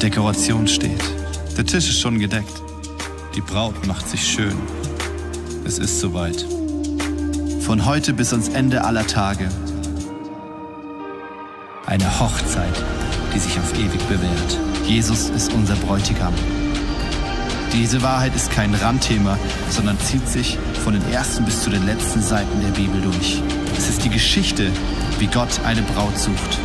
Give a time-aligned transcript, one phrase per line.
[0.00, 1.02] Dekoration steht.
[1.58, 2.62] Der Tisch ist schon gedeckt.
[3.34, 4.56] Die Braut macht sich schön.
[5.64, 6.46] Es ist soweit.
[7.60, 9.50] Von heute bis ans Ende aller Tage.
[11.84, 12.82] Eine Hochzeit,
[13.34, 14.58] die sich auf ewig bewährt.
[14.86, 16.32] Jesus ist unser Bräutigam.
[17.74, 19.38] Diese Wahrheit ist kein Randthema,
[19.68, 23.42] sondern zieht sich von den ersten bis zu den letzten Seiten der Bibel durch.
[23.76, 24.70] Es ist die Geschichte,
[25.18, 26.58] wie Gott eine Braut sucht.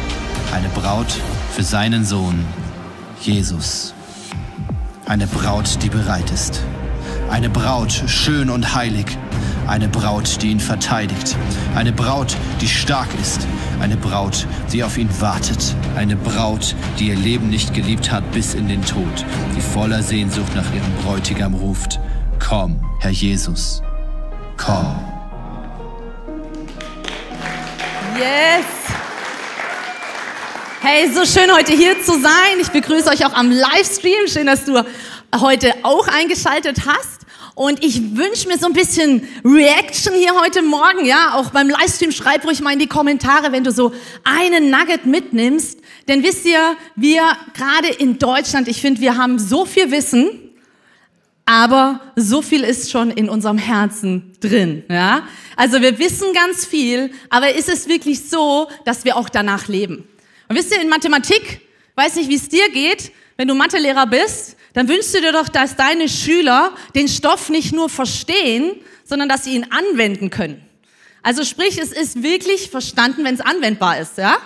[0.54, 1.14] Eine Braut
[1.54, 2.46] für seinen Sohn,
[3.22, 3.94] Jesus.
[5.06, 6.62] Eine Braut, die bereit ist.
[7.30, 9.06] Eine Braut, schön und heilig.
[9.68, 11.36] Eine Braut, die ihn verteidigt.
[11.76, 13.48] Eine Braut, die stark ist.
[13.80, 15.76] Eine Braut, die auf ihn wartet.
[15.96, 19.26] Eine Braut, die ihr Leben nicht geliebt hat bis in den Tod.
[19.56, 22.00] Die voller Sehnsucht nach ihrem Bräutigam ruft.
[22.40, 23.82] Komm, Herr Jesus.
[24.58, 24.96] Komm.
[28.18, 28.75] Yes!
[30.88, 32.60] Hey, so schön heute hier zu sein.
[32.62, 34.28] Ich begrüße euch auch am Livestream.
[34.28, 34.86] Schön, dass du
[35.36, 37.22] heute auch eingeschaltet hast.
[37.56, 41.34] Und ich wünsche mir so ein bisschen Reaction hier heute Morgen, ja.
[41.34, 45.80] Auch beim Livestream schreib ruhig mal in die Kommentare, wenn du so einen Nugget mitnimmst.
[46.08, 47.24] Denn wisst ihr, wir
[47.56, 50.30] gerade in Deutschland, ich finde, wir haben so viel Wissen,
[51.46, 55.24] aber so viel ist schon in unserem Herzen drin, ja.
[55.56, 60.08] Also wir wissen ganz viel, aber ist es wirklich so, dass wir auch danach leben?
[60.48, 61.62] Und wisst ihr, in Mathematik,
[61.96, 65.50] weiß nicht, wie es dir geht, wenn du Mathelehrer bist, dann wünschst du dir doch,
[65.50, 70.62] dass deine Schüler den Stoff nicht nur verstehen, sondern dass sie ihn anwenden können.
[71.24, 74.38] Also sprich, es ist wirklich verstanden, wenn es anwendbar ist, ja?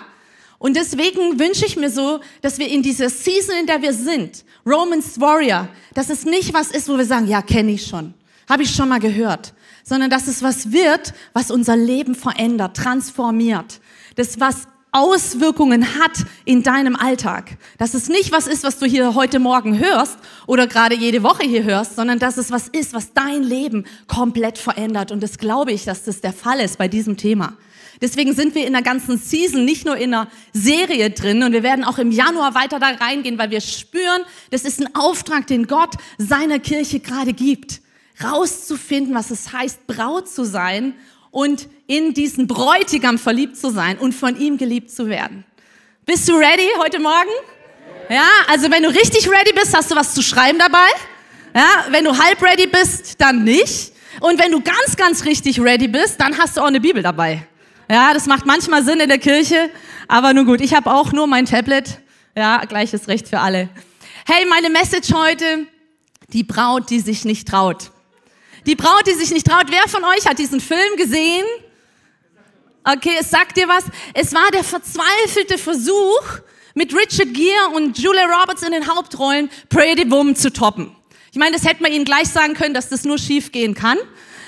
[0.58, 4.44] Und deswegen wünsche ich mir so, dass wir in dieser Season, in der wir sind,
[4.66, 8.14] Romans Warrior, dass es nicht was ist, wo wir sagen, ja, kenne ich schon,
[8.48, 13.80] habe ich schon mal gehört, sondern dass es was wird, was unser Leben verändert, transformiert.
[14.16, 17.56] Das, was Auswirkungen hat in deinem Alltag.
[17.78, 21.44] Dass es nicht was ist, was du hier heute Morgen hörst oder gerade jede Woche
[21.44, 25.12] hier hörst, sondern dass es was ist, was dein Leben komplett verändert.
[25.12, 27.56] Und das glaube ich, dass das der Fall ist bei diesem Thema.
[28.00, 31.62] Deswegen sind wir in der ganzen Season nicht nur in einer Serie drin und wir
[31.62, 35.66] werden auch im Januar weiter da reingehen, weil wir spüren, das ist ein Auftrag, den
[35.66, 37.80] Gott seiner Kirche gerade gibt.
[38.22, 40.94] Rauszufinden, was es heißt, Braut zu sein
[41.30, 45.44] und in diesen Bräutigam verliebt zu sein und von ihm geliebt zu werden.
[46.06, 47.30] Bist du ready heute Morgen?
[48.08, 50.88] Ja, also wenn du richtig ready bist, hast du was zu schreiben dabei.
[51.54, 53.92] Ja, wenn du halb ready bist, dann nicht.
[54.20, 57.46] Und wenn du ganz, ganz richtig ready bist, dann hast du auch eine Bibel dabei.
[57.88, 59.70] Ja, das macht manchmal Sinn in der Kirche,
[60.08, 62.00] aber nun gut, ich habe auch nur mein Tablet.
[62.36, 63.68] Ja, gleiches Recht für alle.
[64.26, 65.66] Hey, meine Message heute,
[66.32, 67.90] die Braut, die sich nicht traut.
[68.66, 69.66] Die Braut, die sich nicht traut.
[69.70, 71.44] Wer von euch hat diesen Film gesehen?
[72.84, 73.84] Okay, es sagt dir was.
[74.14, 76.40] Es war der verzweifelte Versuch,
[76.74, 80.94] mit Richard Gere und Julia Roberts in den Hauptrollen Pretty Woman zu toppen.
[81.32, 83.98] Ich meine, das hätte man ihnen gleich sagen können, dass das nur schief gehen kann.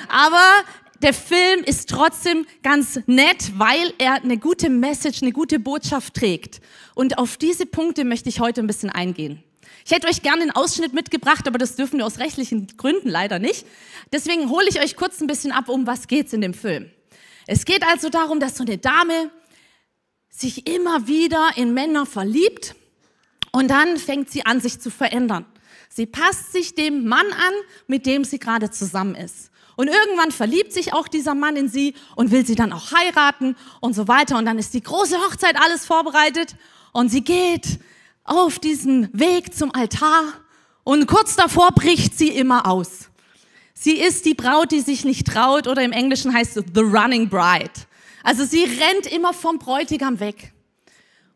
[0.08, 0.42] Aber
[1.02, 6.60] der Film ist trotzdem ganz nett, weil er eine gute Message, eine gute Botschaft trägt.
[6.94, 9.42] Und auf diese Punkte möchte ich heute ein bisschen eingehen.
[9.84, 13.38] Ich hätte euch gerne einen Ausschnitt mitgebracht, aber das dürfen wir aus rechtlichen Gründen leider
[13.38, 13.66] nicht.
[14.12, 16.90] Deswegen hole ich euch kurz ein bisschen ab, um was geht's in dem Film.
[17.46, 19.30] Es geht also darum, dass so eine Dame
[20.28, 22.74] sich immer wieder in Männer verliebt
[23.50, 25.44] und dann fängt sie an, sich zu verändern.
[25.88, 27.52] Sie passt sich dem Mann an,
[27.86, 29.50] mit dem sie gerade zusammen ist.
[29.76, 33.56] Und irgendwann verliebt sich auch dieser Mann in sie und will sie dann auch heiraten
[33.80, 34.38] und so weiter.
[34.38, 36.56] Und dann ist die große Hochzeit alles vorbereitet
[36.92, 37.78] und sie geht
[38.24, 40.24] auf diesen Weg zum Altar
[40.84, 43.10] und kurz davor bricht sie immer aus.
[43.74, 47.28] Sie ist die Braut, die sich nicht traut oder im Englischen heißt es The Running
[47.28, 47.72] Bride.
[48.22, 50.52] Also sie rennt immer vom Bräutigam weg.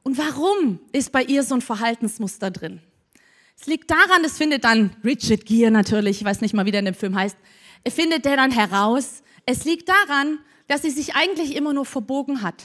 [0.03, 2.81] Und warum ist bei ihr so ein Verhaltensmuster drin?
[3.59, 6.81] Es liegt daran, das findet dann Richard Gere natürlich, ich weiß nicht mal, wie der
[6.81, 7.37] in dem Film heißt,
[7.89, 9.23] findet der dann heraus.
[9.47, 10.39] Es liegt daran,
[10.69, 12.65] dass sie sich eigentlich immer nur verbogen hat.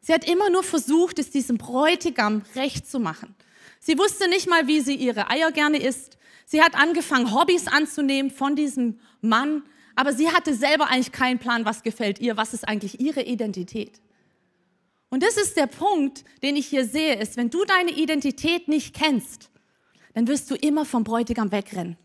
[0.00, 3.34] Sie hat immer nur versucht, es diesem Bräutigam recht zu machen.
[3.80, 6.18] Sie wusste nicht mal, wie sie ihre Eier gerne isst.
[6.44, 9.62] Sie hat angefangen, Hobbys anzunehmen von diesem Mann,
[9.96, 14.00] aber sie hatte selber eigentlich keinen Plan, was gefällt ihr, was ist eigentlich ihre Identität.
[15.08, 18.94] Und das ist der Punkt, den ich hier sehe, ist, wenn du deine Identität nicht
[18.94, 19.50] kennst,
[20.14, 21.96] dann wirst du immer vom Bräutigam wegrennen.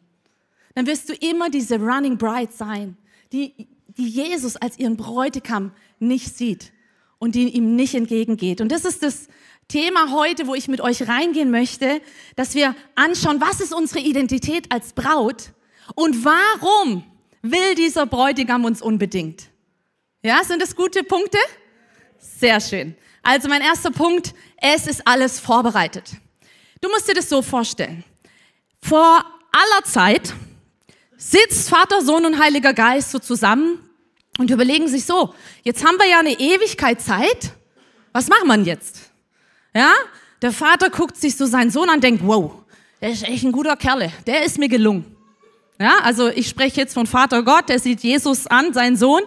[0.74, 2.98] Dann wirst du immer diese Running Bride sein,
[3.32, 3.68] die,
[3.98, 6.74] die Jesus als ihren Bräutigam nicht sieht
[7.20, 8.62] und die ihm nicht entgegengeht.
[8.62, 9.28] Und das ist das
[9.68, 12.02] Thema heute, wo ich mit euch reingehen möchte,
[12.36, 15.52] dass wir anschauen, was ist unsere Identität als Braut
[15.96, 17.04] und warum
[17.42, 19.50] will dieser Bräutigam uns unbedingt?
[20.24, 21.38] Ja, sind das gute Punkte?
[22.18, 22.96] Sehr schön.
[23.24, 26.12] Also mein erster Punkt, es ist alles vorbereitet.
[26.82, 28.04] Du musst dir das so vorstellen.
[28.82, 30.34] Vor aller Zeit
[31.18, 33.80] sitzt Vater, Sohn und Heiliger Geist so zusammen
[34.38, 35.34] und überlegen sich so,
[35.64, 37.52] jetzt haben wir ja eine Ewigkeit Zeit,
[38.14, 39.05] was machen wir jetzt?
[39.76, 39.94] Ja,
[40.42, 42.54] der Vater guckt sich so seinen Sohn an, denkt, wow,
[43.02, 45.06] der ist echt ein guter Kerle, der ist mir gelungen.
[45.78, 49.22] Ja, also ich spreche jetzt von Vater Gott, der sieht Jesus an, seinen Sohn,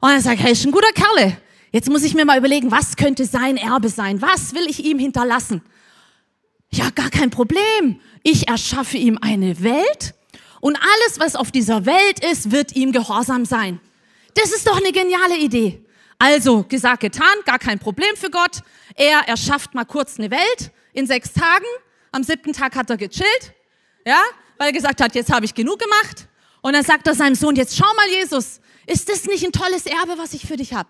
[0.00, 1.38] und er sagt, hey, ist ein guter Kerle.
[1.72, 4.20] Jetzt muss ich mir mal überlegen, was könnte sein Erbe sein?
[4.20, 5.62] Was will ich ihm hinterlassen?
[6.70, 7.98] Ja, gar kein Problem.
[8.22, 10.14] Ich erschaffe ihm eine Welt
[10.60, 13.80] und alles, was auf dieser Welt ist, wird ihm gehorsam sein.
[14.34, 15.82] Das ist doch eine geniale Idee.
[16.18, 18.62] Also, gesagt, getan, gar kein Problem für Gott.
[18.94, 21.64] Er erschafft mal kurz eine Welt in sechs Tagen.
[22.10, 23.54] Am siebten Tag hat er gechillt,
[24.04, 24.20] ja,
[24.56, 26.26] weil er gesagt hat, jetzt habe ich genug gemacht.
[26.60, 29.86] Und dann sagt er seinem Sohn, jetzt schau mal, Jesus, ist das nicht ein tolles
[29.86, 30.88] Erbe, was ich für dich habe?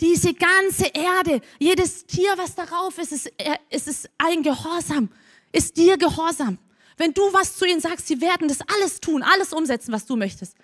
[0.00, 3.30] Diese ganze Erde, jedes Tier, was darauf ist, ist,
[3.68, 5.10] ist, ist ein Gehorsam,
[5.52, 6.58] ist dir Gehorsam.
[6.96, 10.16] Wenn du was zu ihnen sagst, sie werden das alles tun, alles umsetzen, was du
[10.16, 10.56] möchtest.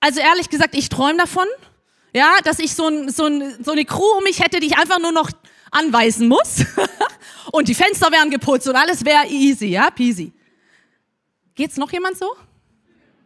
[0.00, 1.46] Also ehrlich gesagt, ich träume davon,
[2.14, 4.76] ja, dass ich so, ein, so, ein, so eine Crew um mich hätte, die ich
[4.76, 5.30] einfach nur noch
[5.70, 6.64] anweisen muss.
[7.52, 10.32] und die Fenster wären geputzt und alles wäre easy, ja, peasy.
[11.54, 12.34] Geht's noch jemand so?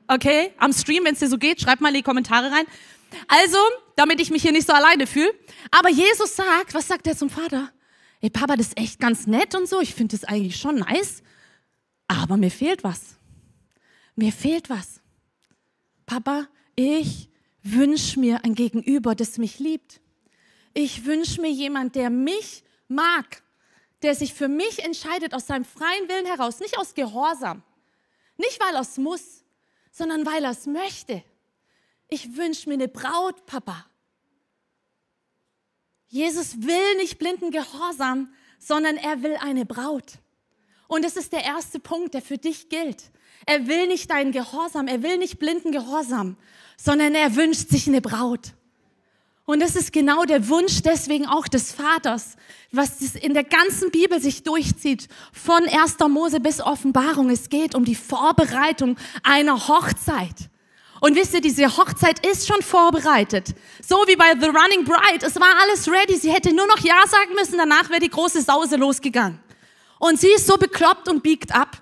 [0.09, 2.67] Okay, am Stream, wenn es dir so geht, schreib mal in die Kommentare rein.
[3.29, 3.59] Also,
[3.97, 5.33] damit ich mich hier nicht so alleine fühle.
[5.71, 7.71] Aber Jesus sagt, was sagt er zum Vater?
[8.21, 9.81] Ey, Papa, das ist echt ganz nett und so.
[9.81, 11.23] Ich finde das eigentlich schon nice.
[12.09, 13.17] Aber mir fehlt was.
[14.17, 15.01] Mir fehlt was.
[16.07, 16.47] Papa,
[16.77, 17.29] ich
[17.63, 20.01] wünsche mir ein Gegenüber, das mich liebt.
[20.75, 23.43] Ich wünsche mir jemand, der mich mag,
[24.03, 27.63] der sich für mich entscheidet aus seinem freien Willen heraus, nicht aus Gehorsam,
[28.37, 29.45] nicht weil er es muss,
[29.91, 31.23] sondern weil er es möchte.
[32.09, 33.87] Ich wünsche mir eine Braut, Papa.
[36.09, 40.19] Jesus will nicht blinden Gehorsam, sondern er will eine Braut.
[40.89, 43.11] Und das ist der erste Punkt, der für dich gilt.
[43.47, 46.37] Er will nicht deinen Gehorsam, er will nicht blinden Gehorsam,
[46.77, 48.53] sondern er wünscht sich eine Braut.
[49.45, 52.37] Und das ist genau der Wunsch deswegen auch des Vaters,
[52.71, 55.97] was in der ganzen Bibel sich durchzieht, von 1.
[56.09, 57.29] Mose bis Offenbarung.
[57.29, 60.49] Es geht um die Vorbereitung einer Hochzeit.
[61.01, 63.49] Und wisst ihr, diese Hochzeit ist schon vorbereitet.
[63.85, 65.27] So wie bei The Running Bride.
[65.27, 66.17] Es war alles ready.
[66.17, 67.59] Sie hätte nur noch Ja sagen müssen.
[67.59, 69.41] Danach wäre die große Sause losgegangen.
[69.99, 71.82] Und sie ist so bekloppt und biegt ab.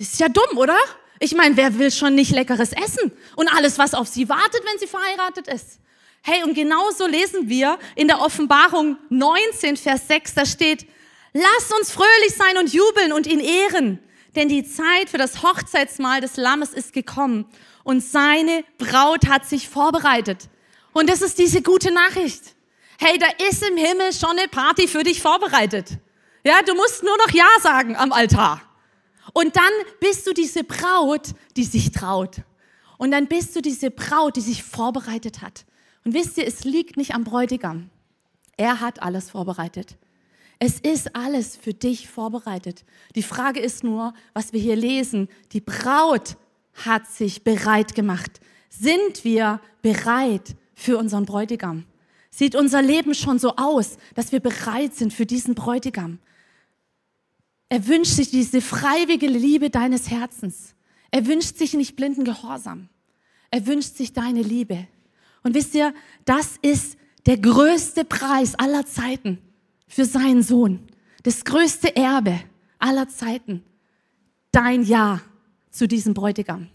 [0.00, 0.76] Ist ja dumm, oder?
[1.20, 3.12] Ich meine, wer will schon nicht leckeres Essen?
[3.36, 5.78] Und alles, was auf sie wartet, wenn sie verheiratet ist.
[6.22, 10.86] Hey, und genauso lesen wir in der Offenbarung 19, Vers 6, da steht,
[11.32, 14.00] lasst uns fröhlich sein und jubeln und ihn ehren
[14.36, 17.46] denn die Zeit für das Hochzeitsmahl des Lammes ist gekommen
[17.84, 20.48] und seine Braut hat sich vorbereitet.
[20.92, 22.42] Und das ist diese gute Nachricht.
[22.98, 25.98] Hey, da ist im Himmel schon eine Party für dich vorbereitet.
[26.44, 28.62] Ja, du musst nur noch Ja sagen am Altar.
[29.32, 32.42] Und dann bist du diese Braut, die sich traut.
[32.98, 35.64] Und dann bist du diese Braut, die sich vorbereitet hat.
[36.04, 37.90] Und wisst ihr, es liegt nicht am Bräutigam.
[38.56, 39.96] Er hat alles vorbereitet.
[40.58, 42.84] Es ist alles für dich vorbereitet.
[43.14, 45.28] Die Frage ist nur, was wir hier lesen.
[45.52, 46.36] Die Braut
[46.74, 48.40] hat sich bereit gemacht.
[48.68, 51.84] Sind wir bereit für unseren Bräutigam?
[52.30, 56.18] Sieht unser Leben schon so aus, dass wir bereit sind für diesen Bräutigam?
[57.70, 60.74] Er wünscht sich diese freiwillige Liebe deines Herzens.
[61.12, 62.88] Er wünscht sich nicht blinden Gehorsam.
[63.52, 64.88] Er wünscht sich deine Liebe.
[65.44, 69.38] Und wisst ihr, das ist der größte Preis aller Zeiten
[69.86, 70.80] für seinen Sohn.
[71.22, 72.40] Das größte Erbe
[72.80, 73.62] aller Zeiten.
[74.50, 75.20] Dein Ja
[75.70, 76.68] zu diesem Bräutigam.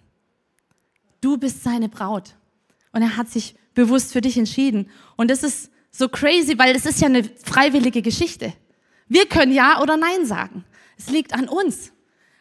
[1.19, 2.35] Du bist seine Braut.
[2.93, 4.89] Und er hat sich bewusst für dich entschieden.
[5.17, 8.53] Und das ist so crazy, weil es ist ja eine freiwillige Geschichte.
[9.09, 10.63] Wir können Ja oder Nein sagen.
[10.97, 11.91] Es liegt an uns.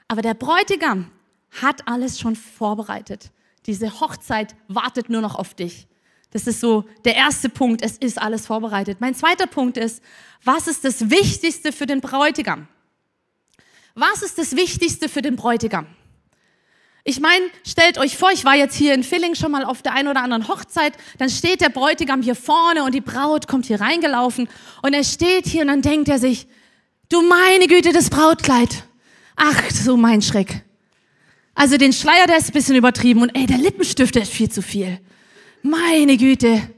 [0.08, 1.10] Aber der Bräutigam
[1.62, 3.30] hat alles schon vorbereitet.
[3.66, 5.86] Diese Hochzeit wartet nur noch auf dich.
[6.30, 7.82] Das ist so der erste Punkt.
[7.82, 9.00] Es ist alles vorbereitet.
[9.00, 10.02] Mein zweiter Punkt ist,
[10.42, 12.66] was ist das Wichtigste für den Bräutigam?
[13.94, 15.86] Was ist das Wichtigste für den Bräutigam?
[17.04, 19.92] Ich meine, stellt euch vor, ich war jetzt hier in Filling schon mal auf der
[19.92, 23.80] einen oder anderen Hochzeit, dann steht der Bräutigam hier vorne und die Braut kommt hier
[23.80, 24.48] reingelaufen
[24.82, 26.48] und er steht hier und dann denkt er sich,
[27.08, 28.84] du meine Güte, das Brautkleid.
[29.36, 30.62] Ach, so mein Schreck.
[31.54, 34.50] Also den Schleier, der ist ein bisschen übertrieben und ey, der Lippenstift, der ist viel
[34.50, 35.00] zu viel.
[35.62, 36.68] Meine Güte.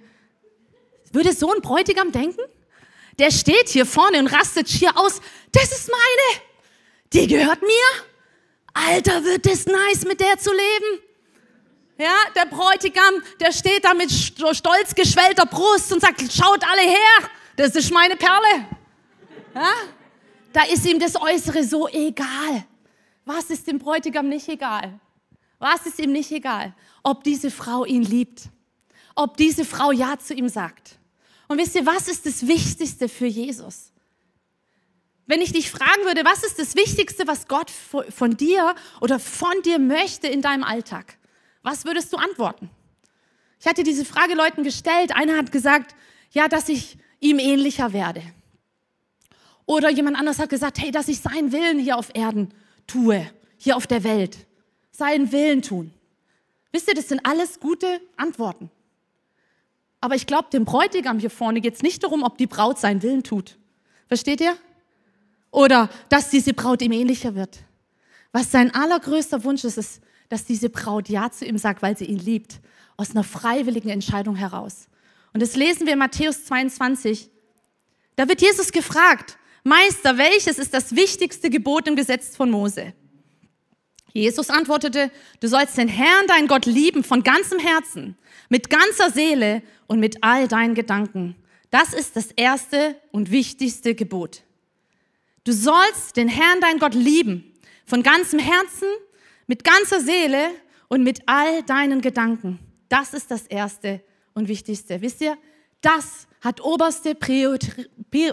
[1.13, 2.41] Würde so ein Bräutigam denken?
[3.19, 5.21] Der steht hier vorne und rastet schier aus.
[5.53, 6.43] Das ist meine.
[7.13, 8.05] Die gehört mir.
[8.75, 11.03] Alter, wird das nice, mit der zu leben.
[11.99, 17.31] Ja, der Bräutigam, der steht da mit stolz geschwellter Brust und sagt, schaut alle her,
[17.57, 18.67] das ist meine Perle.
[19.55, 19.73] Ja?
[20.53, 22.65] Da ist ihm das Äußere so egal.
[23.25, 25.01] Was ist dem Bräutigam nicht egal?
[25.59, 26.75] Was ist ihm nicht egal?
[27.03, 28.49] Ob diese Frau ihn liebt,
[29.15, 30.99] ob diese Frau Ja zu ihm sagt.
[31.49, 33.93] Und wisst ihr, was ist das Wichtigste für Jesus?
[35.27, 39.55] Wenn ich dich fragen würde, was ist das Wichtigste, was Gott von dir oder von
[39.65, 41.19] dir möchte in deinem Alltag?
[41.63, 42.71] Was würdest du antworten?
[43.59, 45.15] Ich hatte diese Frage Leuten gestellt.
[45.17, 45.97] Einer hat gesagt,
[46.31, 48.23] ja, dass ich ihm ähnlicher werde.
[49.67, 52.55] Oder jemand anders hat gesagt, hey, dass ich seinen Willen hier auf Erden
[52.87, 54.47] tue, hier auf der Welt.
[54.93, 55.93] Seinen Willen tun.
[56.73, 58.71] Wisst ihr, das sind alles gute Antworten.
[60.01, 63.03] Aber ich glaube, dem Bräutigam hier vorne geht es nicht darum, ob die Braut seinen
[63.03, 63.59] Willen tut.
[64.07, 64.57] Versteht ihr?
[65.51, 67.59] Oder dass diese Braut ihm ähnlicher wird.
[68.31, 72.05] Was sein allergrößter Wunsch ist, ist, dass diese Braut Ja zu ihm sagt, weil sie
[72.05, 72.61] ihn liebt.
[72.97, 74.89] Aus einer freiwilligen Entscheidung heraus.
[75.33, 77.31] Und das lesen wir in Matthäus 22.
[78.17, 82.93] Da wird Jesus gefragt, Meister, welches ist das wichtigste Gebot im Gesetz von Mose?
[84.13, 88.17] Jesus antwortete, du sollst den Herrn, dein Gott, lieben von ganzem Herzen,
[88.49, 91.35] mit ganzer Seele und mit all deinen Gedanken.
[91.71, 94.45] Das ist das erste und wichtigste Gebot.
[95.43, 97.53] Du sollst den Herrn, dein Gott, lieben
[97.87, 98.87] von ganzem Herzen,
[99.49, 100.47] mit ganzer Seele
[100.87, 102.61] und mit all deinen Gedanken.
[102.89, 104.01] Das ist das erste
[104.33, 105.01] und wichtigste.
[105.01, 105.37] Wisst ihr,
[105.81, 107.17] das hat oberste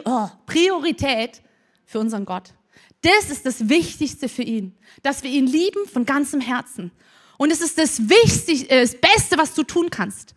[0.06, 1.42] oh, Priorität
[1.86, 2.54] für unseren Gott.
[3.02, 6.92] Das ist das Wichtigste für ihn, dass wir ihn lieben von ganzem Herzen.
[7.38, 10.36] Und es ist das Wichtigste, äh, das Beste, was du tun kannst.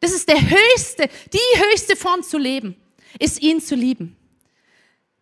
[0.00, 2.76] Das ist der höchste, die höchste Form zu leben,
[3.18, 4.16] ist ihn zu lieben.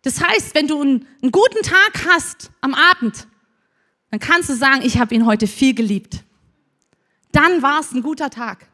[0.03, 3.27] Das heißt, wenn du einen, einen guten Tag hast am Abend,
[4.11, 6.23] dann kannst du sagen, ich habe ihn heute viel geliebt.
[7.31, 8.69] Dann war es ein guter Tag.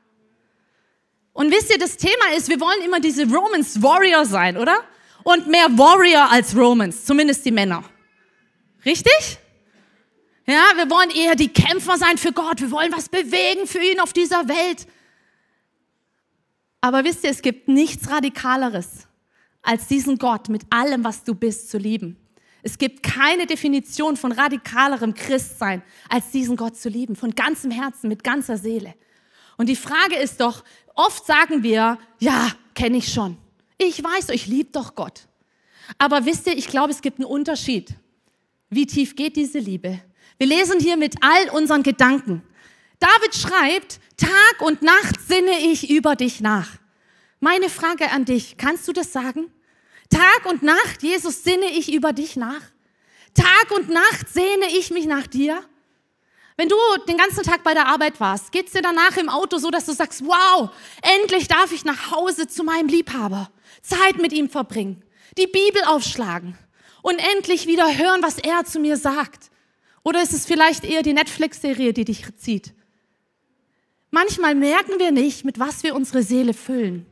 [1.34, 4.84] Und wisst ihr, das Thema ist, wir wollen immer diese Romans Warrior sein, oder?
[5.24, 7.84] Und mehr Warrior als Romans, zumindest die Männer.
[8.86, 9.40] Richtig?
[10.46, 12.62] Ja, wir wollen eher die Kämpfer sein für Gott.
[12.62, 14.86] Wir wollen was bewegen für ihn auf dieser Welt.
[16.82, 19.08] Aber wisst ihr, es gibt nichts Radikaleres,
[19.62, 22.18] als diesen Gott mit allem, was du bist, zu lieben.
[22.62, 28.10] Es gibt keine Definition von radikalerem Christsein, als diesen Gott zu lieben, von ganzem Herzen,
[28.10, 28.96] mit ganzer Seele.
[29.58, 30.64] Und die Frage ist doch,
[30.96, 33.38] oft sagen wir, ja, kenne ich schon.
[33.78, 35.28] Ich weiß, ich liebe doch Gott.
[35.98, 37.94] Aber wisst ihr, ich glaube, es gibt einen Unterschied.
[38.70, 40.00] Wie tief geht diese Liebe?
[40.38, 42.44] Wir lesen hier mit all unseren Gedanken.
[43.00, 46.70] David schreibt, Tag und Nacht sinne ich über dich nach.
[47.40, 49.52] Meine Frage an dich, kannst du das sagen?
[50.10, 52.62] Tag und Nacht, Jesus, sinne ich über dich nach.
[53.34, 55.64] Tag und Nacht sehne ich mich nach dir.
[56.56, 56.76] Wenn du
[57.08, 59.94] den ganzen Tag bei der Arbeit warst, geht's dir danach im Auto so, dass du
[59.94, 60.70] sagst, wow,
[61.02, 63.50] endlich darf ich nach Hause zu meinem Liebhaber,
[63.82, 65.04] Zeit mit ihm verbringen,
[65.38, 66.58] die Bibel aufschlagen
[67.02, 69.50] und endlich wieder hören, was er zu mir sagt.
[70.04, 72.74] Oder ist es vielleicht eher die Netflix-Serie, die dich zieht?
[74.12, 77.08] Manchmal merken wir nicht, mit was wir unsere Seele füllen.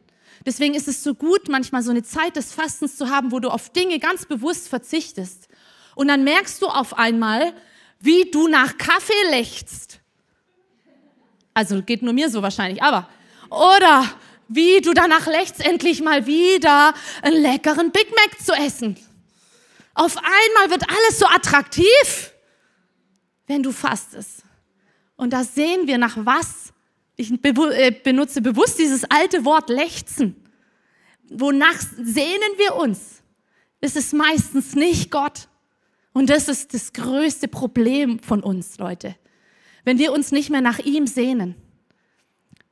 [0.45, 3.49] Deswegen ist es so gut, manchmal so eine Zeit des Fastens zu haben, wo du
[3.49, 5.47] auf Dinge ganz bewusst verzichtest.
[5.95, 7.53] Und dann merkst du auf einmal,
[8.01, 9.99] wie du nach Kaffee lechzt.
[11.53, 13.07] Also geht nur mir so wahrscheinlich, aber.
[13.49, 14.09] Oder
[14.47, 18.97] wie du danach lechzt, endlich mal wieder einen leckeren Big Mac zu essen.
[19.93, 22.33] Auf einmal wird alles so attraktiv,
[23.47, 24.43] wenn du fastest.
[25.15, 26.73] Und da sehen wir nach was.
[27.15, 30.35] Ich äh, benutze bewusst dieses alte Wort lechzen.
[31.29, 33.21] Wonach sehnen wir uns?
[33.79, 35.47] Es ist meistens nicht Gott.
[36.13, 39.15] Und das ist das größte Problem von uns, Leute.
[39.83, 41.55] Wenn wir uns nicht mehr nach ihm sehnen.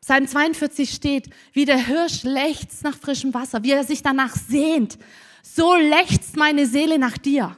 [0.01, 4.97] Psalm 42 steht, wie der Hirsch lechzt nach frischem Wasser, wie er sich danach sehnt.
[5.43, 7.55] So lechzt meine Seele nach dir.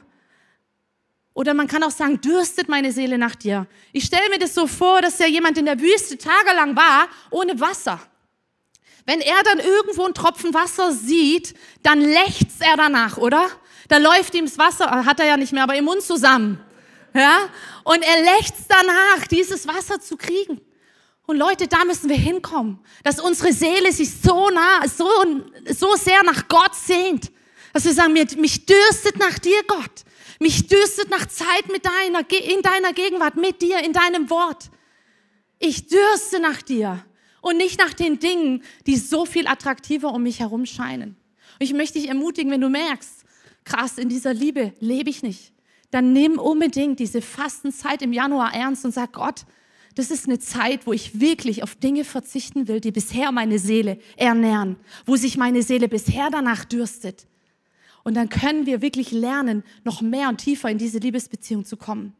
[1.34, 3.66] Oder man kann auch sagen, dürstet meine Seele nach dir.
[3.92, 7.58] Ich stelle mir das so vor, dass ja jemand in der Wüste tagelang war, ohne
[7.58, 8.00] Wasser.
[9.04, 13.50] Wenn er dann irgendwo einen Tropfen Wasser sieht, dann lechzt er danach, oder?
[13.92, 16.58] da läuft ihm das Wasser, hat er ja nicht mehr, aber im Mund zusammen.
[17.12, 17.50] Ja?
[17.84, 20.62] Und er lechzt danach, dieses Wasser zu kriegen.
[21.26, 25.06] Und Leute, da müssen wir hinkommen, dass unsere Seele sich so nah, so,
[25.68, 27.30] so sehr nach Gott sehnt,
[27.74, 30.04] dass wir sagen, mich dürstet nach dir, Gott.
[30.40, 34.70] Mich dürstet nach Zeit mit deiner, in deiner Gegenwart, mit dir, in deinem Wort.
[35.58, 37.04] Ich dürste nach dir
[37.42, 41.16] und nicht nach den Dingen, die so viel attraktiver um mich herum scheinen.
[41.58, 43.24] Und ich möchte dich ermutigen, wenn du merkst,
[43.64, 45.52] krass, in dieser Liebe lebe ich nicht,
[45.90, 49.44] dann nimm unbedingt diese Fastenzeit im Januar ernst und sag Gott,
[49.94, 53.98] das ist eine Zeit, wo ich wirklich auf Dinge verzichten will, die bisher meine Seele
[54.16, 57.26] ernähren, wo sich meine Seele bisher danach dürstet.
[58.02, 62.14] Und dann können wir wirklich lernen, noch mehr und tiefer in diese Liebesbeziehung zu kommen.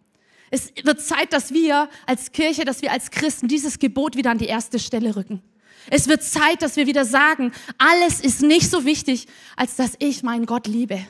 [0.54, 4.36] Es wird Zeit, dass wir als Kirche, dass wir als Christen dieses Gebot wieder an
[4.36, 5.42] die erste Stelle rücken.
[5.88, 10.22] Es wird Zeit, dass wir wieder sagen, alles ist nicht so wichtig, als dass ich
[10.22, 11.06] meinen Gott liebe.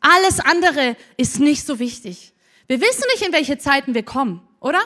[0.00, 2.32] Alles andere ist nicht so wichtig.
[2.66, 4.82] Wir wissen nicht, in welche Zeiten wir kommen, oder?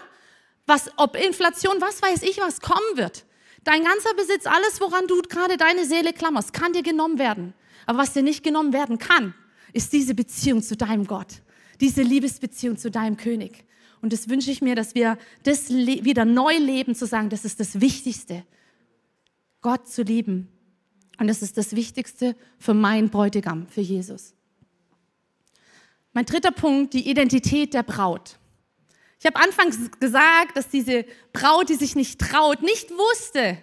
[0.66, 3.24] Was, ob Inflation, was weiß ich, was kommen wird.
[3.64, 7.54] Dein ganzer Besitz, alles, woran du gerade deine Seele klammerst, kann dir genommen werden.
[7.86, 9.32] Aber was dir nicht genommen werden kann,
[9.72, 11.40] ist diese Beziehung zu deinem Gott.
[11.80, 13.64] Diese Liebesbeziehung zu deinem König.
[14.06, 17.58] Und das wünsche ich mir, dass wir das wieder neu leben, zu sagen, das ist
[17.58, 18.46] das Wichtigste.
[19.62, 20.46] Gott zu lieben.
[21.18, 24.32] Und das ist das Wichtigste für meinen Bräutigam, für Jesus.
[26.12, 28.38] Mein dritter Punkt, die Identität der Braut.
[29.18, 33.58] Ich habe anfangs gesagt, dass diese Braut, die sich nicht traut, nicht wusste,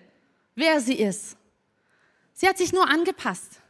[0.55, 1.37] wer sie ist.
[2.33, 3.61] Sie hat sich nur angepasst.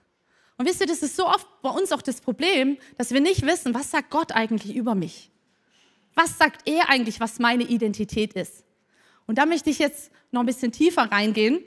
[0.58, 3.44] Und wisst ihr, das ist so oft bei uns auch das Problem, dass wir nicht
[3.44, 5.30] wissen, was sagt Gott eigentlich über mich?
[6.16, 8.64] Was sagt er eigentlich, was meine Identität ist?
[9.26, 11.64] Und da möchte ich jetzt noch ein bisschen tiefer reingehen,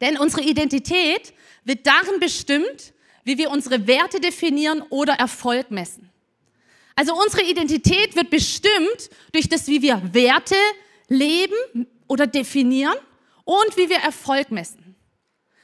[0.00, 1.32] denn unsere Identität
[1.64, 2.92] wird darin bestimmt,
[3.24, 6.10] wie wir unsere Werte definieren oder Erfolg messen.
[6.96, 10.56] Also unsere Identität wird bestimmt durch das, wie wir Werte
[11.08, 12.96] leben oder definieren
[13.44, 14.94] und wie wir Erfolg messen.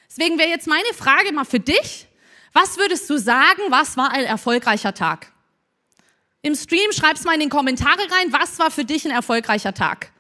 [0.08, 2.06] Deswegen wäre jetzt meine Frage mal für dich.
[2.52, 5.32] Was würdest du sagen, was war ein erfolgreicher Tag?
[6.48, 10.10] Im Stream schreib's mal in den Kommentare rein, was war für dich ein erfolgreicher Tag?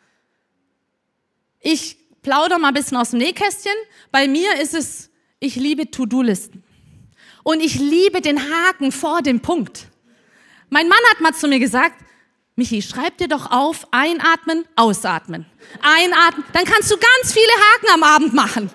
[1.58, 3.72] Ich plaudere mal ein bisschen aus dem Nähkästchen.
[4.12, 5.08] Bei mir ist es,
[5.40, 6.62] ich liebe To-Do-Listen.
[7.44, 9.86] Und ich liebe den Haken vor dem Punkt.
[10.68, 11.98] Mein Mann hat mal zu mir gesagt,
[12.56, 15.46] Michi, schreib dir doch auf, einatmen, ausatmen.
[15.80, 18.70] Einatmen, dann kannst du ganz viele Haken am Abend machen.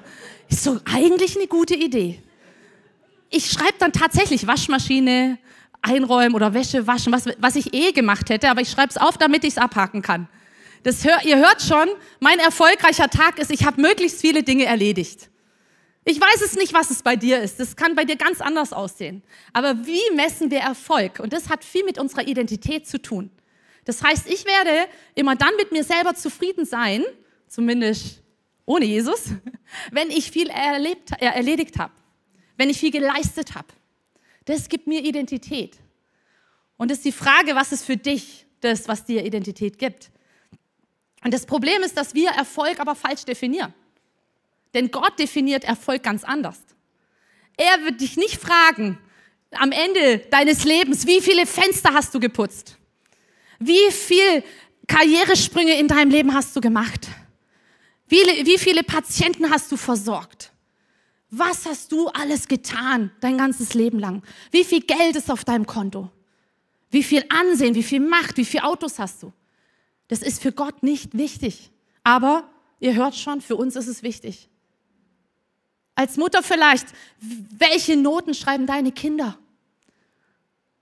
[0.49, 2.19] Ist so eigentlich eine gute Idee.
[3.29, 5.37] Ich schreibe dann tatsächlich Waschmaschine,
[5.83, 9.17] einräumen oder Wäsche waschen, was, was ich eh gemacht hätte, aber ich schreibe es auf,
[9.17, 10.27] damit ich es abhaken kann.
[10.83, 11.87] Das hör, ihr hört schon,
[12.19, 15.29] mein erfolgreicher Tag ist, ich habe möglichst viele Dinge erledigt.
[16.05, 17.59] Ich weiß es nicht, was es bei dir ist.
[17.59, 19.23] Das kann bei dir ganz anders aussehen.
[19.53, 21.19] Aber wie messen wir Erfolg?
[21.19, 23.29] Und das hat viel mit unserer Identität zu tun.
[23.85, 27.03] Das heißt, ich werde immer dann mit mir selber zufrieden sein,
[27.47, 28.21] zumindest
[28.65, 29.29] ohne Jesus,
[29.91, 31.93] wenn ich viel erlebt, äh, erledigt habe,
[32.57, 33.67] wenn ich viel geleistet habe.
[34.45, 35.77] Das gibt mir Identität.
[36.77, 40.11] Und das ist die Frage, was ist für dich das, was dir Identität gibt?
[41.23, 43.73] Und das Problem ist, dass wir Erfolg aber falsch definieren.
[44.73, 46.59] Denn Gott definiert Erfolg ganz anders.
[47.57, 48.97] Er wird dich nicht fragen,
[49.51, 52.77] am Ende deines Lebens, wie viele Fenster hast du geputzt?
[53.59, 54.43] Wie viele
[54.87, 57.07] Karrieresprünge in deinem Leben hast du gemacht?
[58.07, 60.52] Wie, wie viele Patienten hast du versorgt?
[61.35, 64.21] Was hast du alles getan dein ganzes Leben lang?
[64.51, 66.11] Wie viel Geld ist auf deinem Konto?
[66.91, 69.33] Wie viel Ansehen, wie viel Macht, wie viele Autos hast du?
[70.09, 71.71] Das ist für Gott nicht wichtig.
[72.03, 72.47] Aber
[72.79, 74.47] ihr hört schon, für uns ist es wichtig.
[75.95, 76.85] Als Mutter vielleicht,
[77.19, 79.39] welche Noten schreiben deine Kinder?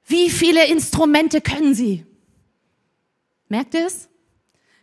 [0.03, 2.05] Wie viele Instrumente können sie?
[3.47, 4.09] Merkt ihr es?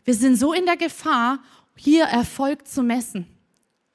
[0.04, 1.40] Wir sind so in der Gefahr,
[1.76, 3.26] hier Erfolg zu messen.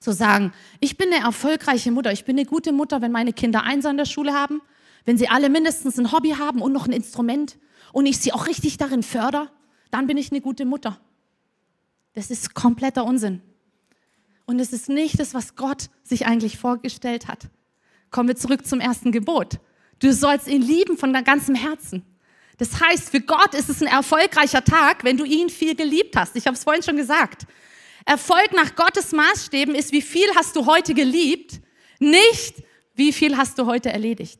[0.03, 3.63] Zu sagen, ich bin eine erfolgreiche Mutter, ich bin eine gute Mutter, wenn meine Kinder
[3.63, 4.61] eins an der Schule haben,
[5.05, 7.57] wenn sie alle mindestens ein Hobby haben und noch ein Instrument
[7.93, 9.49] und ich sie auch richtig darin fördere,
[9.91, 10.99] dann bin ich eine gute Mutter.
[12.15, 13.41] Das ist kompletter Unsinn.
[14.45, 17.47] Und es ist nicht das, was Gott sich eigentlich vorgestellt hat.
[18.11, 19.61] Kommen wir zurück zum ersten Gebot.
[19.99, 22.03] Du sollst ihn lieben von ganzen Herzen.
[22.57, 26.35] Das heißt, für Gott ist es ein erfolgreicher Tag, wenn du ihn viel geliebt hast.
[26.35, 27.47] Ich habe es vorhin schon gesagt.
[28.05, 31.61] Erfolg nach Gottes Maßstäben ist, wie viel hast du heute geliebt,
[31.99, 32.55] nicht
[32.95, 34.39] wie viel hast du heute erledigt.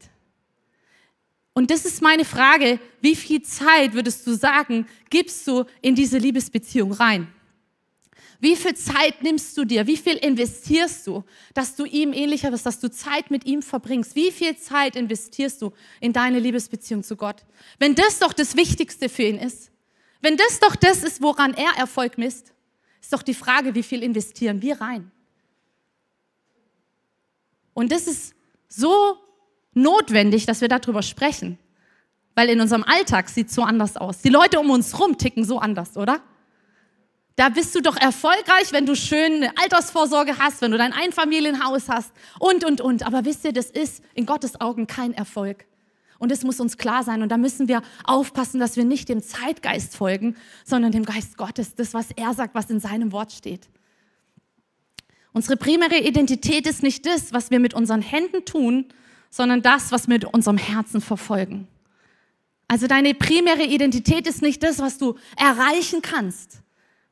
[1.53, 6.17] Und das ist meine Frage, wie viel Zeit würdest du sagen, gibst du in diese
[6.17, 7.27] Liebesbeziehung rein?
[8.39, 9.87] Wie viel Zeit nimmst du dir?
[9.87, 11.23] Wie viel investierst du,
[11.53, 14.15] dass du ihm ähnlicher wirst, dass du Zeit mit ihm verbringst?
[14.15, 15.71] Wie viel Zeit investierst du
[16.01, 17.45] in deine Liebesbeziehung zu Gott?
[17.79, 19.71] Wenn das doch das Wichtigste für ihn ist,
[20.21, 22.52] wenn das doch das ist, woran er Erfolg misst,
[23.03, 25.11] ist doch die Frage, wie viel investieren wir rein?
[27.73, 28.33] Und das ist
[28.69, 29.17] so
[29.73, 31.59] notwendig, dass wir darüber sprechen,
[32.33, 34.21] weil in unserem Alltag sieht es so anders aus.
[34.21, 36.21] Die Leute um uns rum ticken so anders, oder?
[37.35, 41.89] Da bist du doch erfolgreich, wenn du schön eine Altersvorsorge hast, wenn du dein Einfamilienhaus
[41.89, 43.05] hast und, und, und.
[43.05, 45.65] Aber wisst ihr, das ist in Gottes Augen kein Erfolg.
[46.23, 47.21] Und es muss uns klar sein.
[47.21, 51.75] Und da müssen wir aufpassen, dass wir nicht dem Zeitgeist folgen, sondern dem Geist Gottes,
[51.75, 53.67] das, was er sagt, was in seinem Wort steht.
[55.33, 58.85] Unsere primäre Identität ist nicht das, was wir mit unseren Händen tun,
[59.29, 61.67] sondern das, was wir mit unserem Herzen verfolgen.
[62.69, 66.61] Also deine primäre Identität ist nicht das, was du erreichen kannst,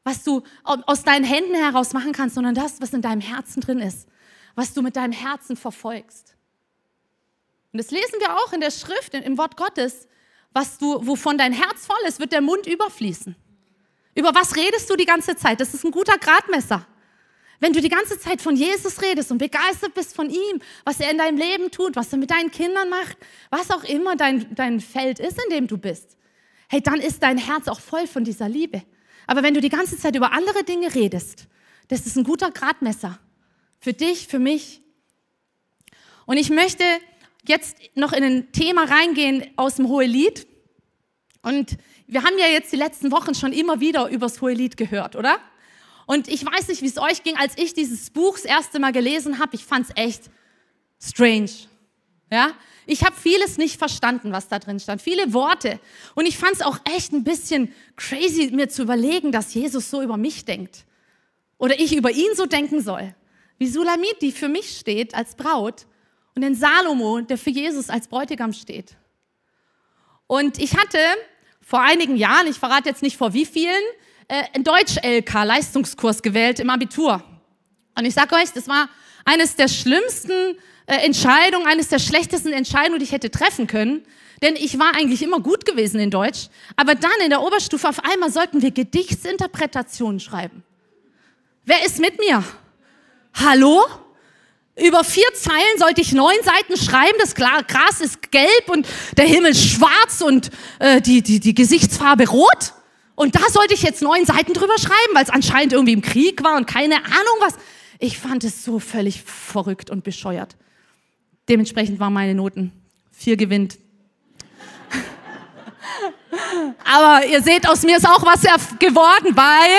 [0.06, 3.80] was du aus deinen Händen heraus machen kannst, sondern das, was in deinem Herzen drin
[3.80, 4.08] ist,
[4.56, 6.38] was du mit deinem Herzen verfolgst.
[7.72, 10.08] Und das lesen wir auch in der Schrift, im Wort Gottes,
[10.54, 13.36] was du, wovon dein Herz voll ist, wird der Mund überfließen.
[14.16, 15.62] Über was redest du die ganze Zeit?
[15.62, 16.86] Das ist ein guter Gradmesser.
[17.62, 21.12] Wenn du die ganze Zeit von Jesus redest und begeistert bist von ihm, was er
[21.12, 23.18] in deinem Leben tut, was er mit deinen Kindern macht,
[23.52, 26.18] was auch immer dein, dein Feld ist, in dem du bist,
[26.70, 28.82] hey, dann ist dein Herz auch voll von dieser Liebe.
[29.28, 31.48] Aber wenn du die ganze Zeit über andere Dinge redest,
[31.88, 33.20] das ist ein guter Gradmesser.
[33.80, 34.82] Für dich, für mich.
[36.26, 36.84] Und ich möchte
[37.48, 40.48] jetzt noch in ein Thema reingehen aus dem Hohelied.
[41.42, 41.78] Und
[42.08, 45.40] wir haben ja jetzt die letzten Wochen schon immer wieder übers Hohelied gehört, oder?
[46.06, 48.92] Und ich weiß nicht, wie es euch ging, als ich dieses Buch das erste Mal
[48.92, 49.56] gelesen habe.
[49.56, 50.24] Ich fand es echt
[51.02, 51.52] strange.
[52.30, 52.52] Ja?
[52.86, 55.02] Ich habe vieles nicht verstanden, was da drin stand.
[55.02, 55.80] Viele Worte.
[56.16, 60.02] Und ich fand es auch echt ein bisschen crazy, mir zu überlegen, dass Jesus so
[60.02, 60.86] über mich denkt.
[61.58, 63.16] Oder ich über ihn so denken soll.
[63.58, 65.86] Wie Sulamit, die für mich steht als Braut
[66.36, 68.96] und den Salomo, der für Jesus als Bräutigam steht.
[70.28, 70.98] Und ich hatte
[71.62, 73.84] vor einigen Jahren, ich verrate jetzt nicht vor wie vielen,
[74.28, 77.24] äh, einen Deutsch-LK-Leistungskurs gewählt im Abitur.
[77.98, 78.90] Und ich sage euch, das war
[79.26, 84.06] eines der schlimmsten äh, Entscheidungen, eines der schlechtesten Entscheidungen, die ich hätte treffen können.
[84.42, 86.48] Denn ich war eigentlich immer gut gewesen in Deutsch.
[86.76, 90.64] Aber dann in der Oberstufe auf einmal sollten wir Gedichtsinterpretationen schreiben.
[91.64, 92.44] Wer ist mit mir?
[93.34, 93.86] Hallo?
[94.78, 97.18] Über vier Zeilen sollte ich neun Seiten schreiben.
[97.20, 102.74] Das Gras ist gelb und der Himmel schwarz und äh, die, die, die Gesichtsfarbe rot.
[103.16, 106.44] Und da sollte ich jetzt neun Seiten drüber schreiben, weil es anscheinend irgendwie im Krieg
[106.44, 107.56] war und keine Ahnung was.
[108.00, 110.56] Ich fand es so völlig verrückt und bescheuert.
[111.50, 112.72] Dementsprechend waren meine Noten.
[113.12, 113.78] Vier gewinnt.
[116.86, 118.42] Aber ihr seht, aus mir ist auch was
[118.80, 119.78] geworden, weil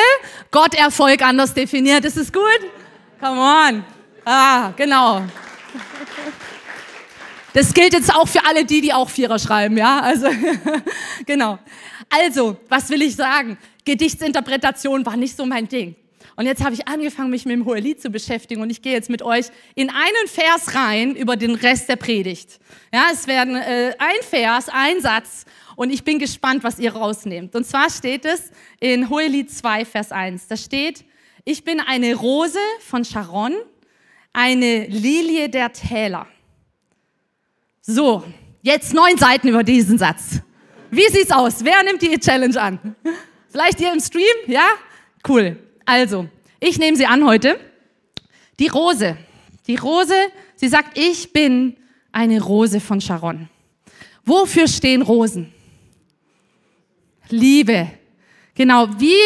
[0.51, 2.05] Gott Erfolg anders definiert.
[2.05, 2.43] Ist es gut?
[3.21, 3.85] Come on.
[4.25, 5.23] Ah, genau.
[7.53, 10.01] Das gilt jetzt auch für alle die, die auch Vierer schreiben, ja?
[10.01, 10.29] Also,
[11.27, 11.59] genau.
[12.09, 13.59] Also, was will ich sagen?
[13.85, 15.97] Gedichtsinterpretation war nicht so mein Ding.
[16.37, 19.11] Und jetzt habe ich angefangen, mich mit dem Hohelied zu beschäftigen und ich gehe jetzt
[19.11, 22.59] mit euch in einen Vers rein über den Rest der Predigt.
[22.93, 25.45] Ja, es werden äh, ein Vers, ein Satz
[25.77, 27.55] und ich bin gespannt, was ihr rausnehmt.
[27.55, 30.49] Und zwar steht es in Hohelied 2, Vers 1.
[30.49, 31.05] Da steht,
[31.45, 33.55] ich bin eine Rose von Sharon,
[34.33, 36.27] eine Lilie der Täler.
[37.81, 38.25] So,
[38.63, 40.41] jetzt neun Seiten über diesen Satz.
[40.91, 41.65] Wie sieht's aus?
[41.65, 42.95] Wer nimmt die Challenge an?
[43.51, 44.23] Vielleicht ihr im Stream?
[44.47, 44.69] Ja?
[45.27, 45.57] Cool.
[45.85, 46.29] Also,
[46.61, 47.59] ich nehme sie an heute.
[48.59, 49.17] Die Rose.
[49.67, 50.15] Die Rose,
[50.55, 51.77] sie sagt, ich bin
[52.13, 53.49] eine Rose von Sharon.
[54.25, 55.53] Wofür stehen Rosen?
[57.29, 57.89] Liebe.
[58.55, 58.89] Genau.
[58.99, 59.17] Wie,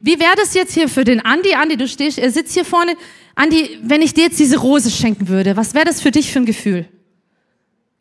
[0.00, 1.54] wie wäre das jetzt hier für den Andi?
[1.54, 2.96] Andi, du stehst, er sitzt hier vorne.
[3.38, 6.40] Andi, wenn ich dir jetzt diese Rose schenken würde, was wäre das für dich für
[6.40, 6.88] ein Gefühl?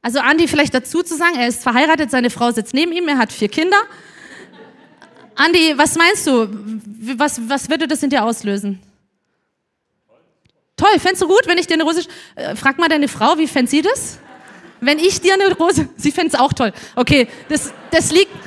[0.01, 3.19] Also Andi vielleicht dazu zu sagen, er ist verheiratet, seine Frau sitzt neben ihm, er
[3.19, 3.77] hat vier Kinder.
[5.35, 6.47] Andi, was meinst du?
[7.17, 8.79] Was, was würde das in dir auslösen?
[10.75, 12.07] Toll, fändest du gut, wenn ich dir eine Rose...
[12.33, 14.17] Äh, frag mal deine Frau, wie fände sie das?
[14.81, 15.87] Wenn ich dir eine Rose...
[15.97, 16.73] Sie fände es auch toll.
[16.95, 18.31] Okay, das, das liegt...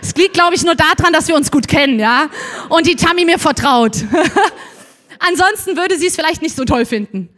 [0.00, 2.28] Es liegt, glaube ich, nur daran, dass wir uns gut kennen, ja?
[2.68, 3.96] Und die Tammy mir vertraut.
[5.18, 7.28] Ansonsten würde sie es vielleicht nicht so toll finden.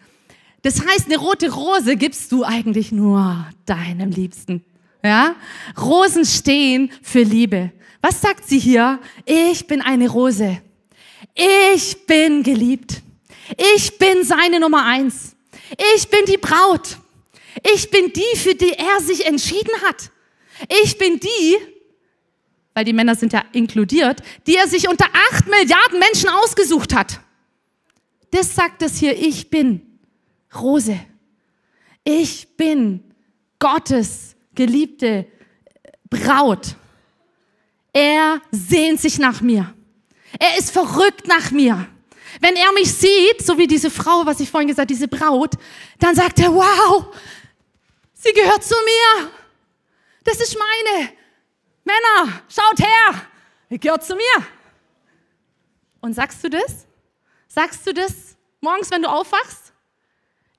[0.63, 4.65] Das heißt, eine rote Rose gibst du eigentlich nur deinem Liebsten.
[5.03, 5.35] Ja?
[5.81, 7.73] Rosen stehen für Liebe.
[8.03, 8.99] Was sagt sie hier?
[9.25, 10.61] Ich bin eine Rose.
[11.35, 13.03] Ich bin geliebt.
[13.75, 15.37] Ich bin seine Nummer eins.
[15.95, 16.99] Ich bin die Braut.
[17.75, 20.11] Ich bin die, für die er sich entschieden hat.
[20.83, 21.57] Ich bin die,
[22.75, 27.21] weil die Männer sind ja inkludiert, die er sich unter acht Milliarden Menschen ausgesucht hat.
[28.31, 29.99] Das sagt es hier, ich bin
[30.55, 30.99] Rose.
[32.05, 33.03] Ich bin
[33.59, 35.27] Gottes geliebte
[36.09, 36.77] Braut.
[37.93, 39.75] Er sehnt sich nach mir.
[40.39, 41.89] Er ist verrückt nach mir.
[42.41, 45.55] Wenn er mich sieht, so wie diese Frau, was ich vorhin gesagt, diese Braut,
[45.99, 47.07] dann sagt er, wow,
[48.15, 49.31] sie gehört zu mir.
[50.25, 51.11] Das ist meine.
[51.85, 53.23] Männer, schaut her,
[53.69, 54.47] ihr gehört zu mir.
[56.01, 56.87] Und sagst du das?
[57.53, 59.73] Sagst du das morgens, wenn du aufwachst?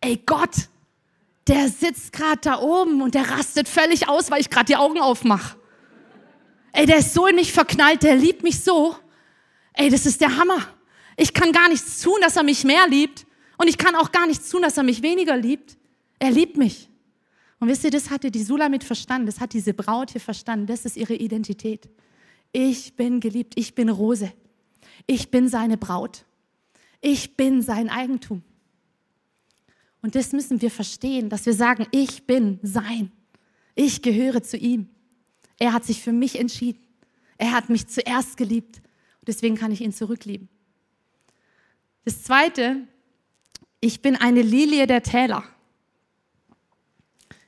[0.02, 0.68] Ey Gott,
[1.48, 5.00] der sitzt gerade da oben und der rastet völlig aus, weil ich gerade die Augen
[5.00, 5.58] aufmache.
[6.74, 8.96] Ey, der ist so in mich verknallt, der liebt mich so.
[9.74, 10.68] Ey, das ist der Hammer.
[11.16, 13.26] Ich kann gar nichts tun, dass er mich mehr liebt.
[13.58, 15.78] Und ich kann auch gar nichts tun, dass er mich weniger liebt.
[16.20, 16.90] Er liebt mich.
[17.62, 20.66] Und wisst ihr, das hatte die Sula mit verstanden, das hat diese Braut hier verstanden,
[20.66, 21.90] das ist ihre Identität.
[22.52, 24.34] Ich bin geliebt, ich bin Rose,
[25.06, 26.26] ich bin seine Braut,
[27.02, 28.44] ich bin sein Eigentum.
[30.02, 33.12] Und das müssen wir verstehen, dass wir sagen, ich bin sein,
[33.76, 34.90] ich gehöre zu ihm.
[35.60, 36.82] Er hat sich für mich entschieden,
[37.38, 40.48] er hat mich zuerst geliebt und deswegen kann ich ihn zurücklieben.
[42.04, 42.78] Das Zweite,
[43.80, 45.44] ich bin eine Lilie der Täler.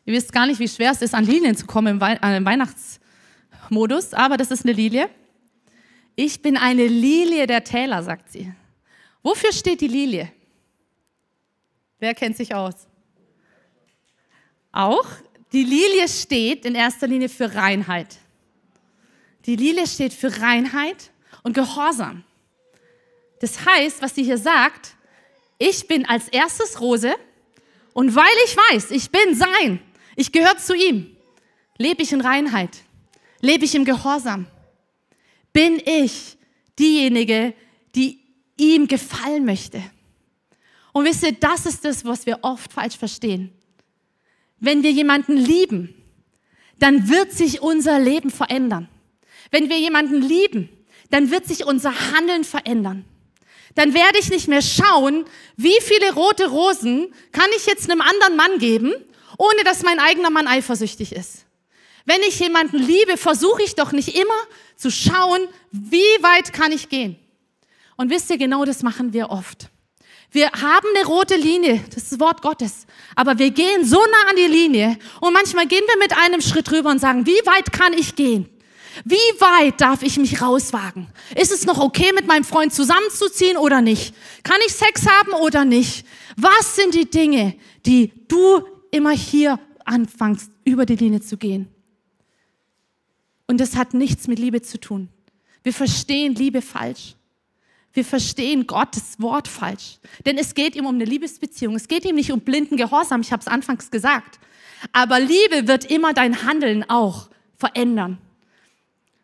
[0.06, 2.38] Ihr wisst gar nicht, wie schwer es ist, an Lilien zu kommen im, Wei äh,
[2.38, 5.10] im Weihnachtsmodus, aber das ist eine Lilie.
[6.16, 8.54] Ich bin eine Lilie der Täler, sagt sie.
[9.24, 10.32] Wofür steht die Lilie?
[12.00, 12.76] Wer kennt sich aus?
[14.74, 15.08] Auch
[15.54, 18.18] die Lilie steht in erster Linie für Reinheit.
[19.46, 21.12] Die Lilie steht für Reinheit
[21.44, 22.24] und Gehorsam.
[23.40, 24.96] Das heißt, was sie hier sagt,
[25.58, 27.14] ich bin als erstes Rose
[27.94, 29.80] und weil ich weiß, ich bin sein,
[30.16, 31.16] ich gehöre zu ihm,
[31.78, 32.84] lebe ich in Reinheit,
[33.42, 34.48] lebe ich im Gehorsam,
[35.52, 36.38] bin ich
[36.80, 37.54] diejenige,
[37.96, 38.23] die
[38.58, 39.82] ihm gefallen möchte.
[40.92, 43.52] Und wisst ihr, das ist das, was wir oft falsch verstehen.
[44.60, 45.96] Wenn wir jemanden lieben,
[46.80, 48.90] dann wird sich unser Leben verändern.
[49.52, 50.70] Wenn wir jemanden lieben,
[51.10, 53.06] dann wird sich unser Handeln verändern
[53.76, 55.26] dann werde ich nicht mehr schauen,
[55.58, 58.94] wie viele rote Rosen kann ich jetzt einem anderen Mann geben,
[59.38, 61.46] ohne dass mein eigener Mann eifersüchtig ist.
[62.06, 64.36] Wenn ich jemanden liebe, versuche ich doch nicht immer
[64.76, 67.18] zu schauen, wie weit kann ich gehen.
[67.96, 69.70] Und wisst ihr, genau das machen wir oft.
[70.32, 74.30] Wir haben eine rote Linie, das ist das Wort Gottes, aber wir gehen so nah
[74.32, 77.72] an die Linie und manchmal gehen wir mit einem Schritt rüber und sagen, wie weit
[77.72, 78.50] kann ich gehen?
[79.06, 81.08] Wie weit darf ich mich rauswagen?
[81.36, 84.16] Ist es noch okay, mit meinem Freund zusammenzuziehen oder nicht?
[84.44, 86.06] Kann ich Sex haben oder nicht?
[86.36, 91.68] Was sind die Dinge, die du immer hier anfängst, über die Linie zu gehen?
[93.48, 95.10] Und das hat nichts mit Liebe zu tun.
[95.64, 97.16] Wir verstehen Liebe falsch.
[97.94, 100.00] Wir verstehen Gottes Wort falsch.
[100.26, 101.76] Denn es geht ihm um eine Liebesbeziehung.
[101.76, 103.22] Es geht ihm nicht um blinden Gehorsam.
[103.22, 104.40] Ich habe es anfangs gesagt.
[104.92, 108.18] Aber Liebe wird immer dein Handeln auch verändern.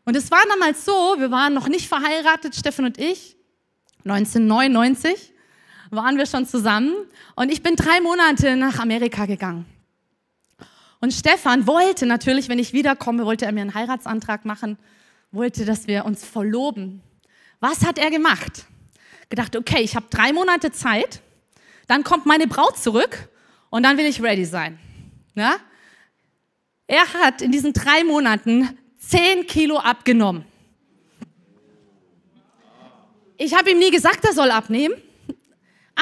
[0.06, 3.36] Und es war damals so, wir waren noch nicht verheiratet, Steffen und ich.
[4.06, 5.34] 1999
[5.92, 6.94] waren wir schon zusammen
[7.36, 9.66] und ich bin drei Monate nach Amerika gegangen.
[11.02, 14.78] Und Stefan wollte natürlich, wenn ich wiederkomme, wollte er mir einen Heiratsantrag machen,
[15.32, 17.02] wollte, dass wir uns verloben.
[17.60, 18.66] Was hat er gemacht?
[19.30, 21.22] Gedacht, okay, ich habe drei Monate Zeit,
[21.88, 23.30] dann kommt meine Braut zurück
[23.70, 24.80] und dann will ich ready sein.
[25.36, 25.58] Ja?
[26.88, 30.46] Er hat in diesen drei Monaten 10 Kilo abgenommen.
[33.38, 34.96] Ich habe ihm nie gesagt, er soll abnehmen.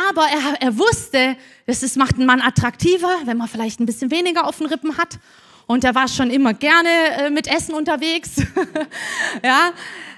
[0.10, 4.46] Aber er, er wusste, ist, macht einen Mann attraktiver, wenn man vielleicht ein bisschen weniger
[4.46, 5.20] auf den Rippen hat.
[5.66, 8.36] Und er war schon immer gerne äh, mit Essen unterwegs.
[9.44, 9.72] ja.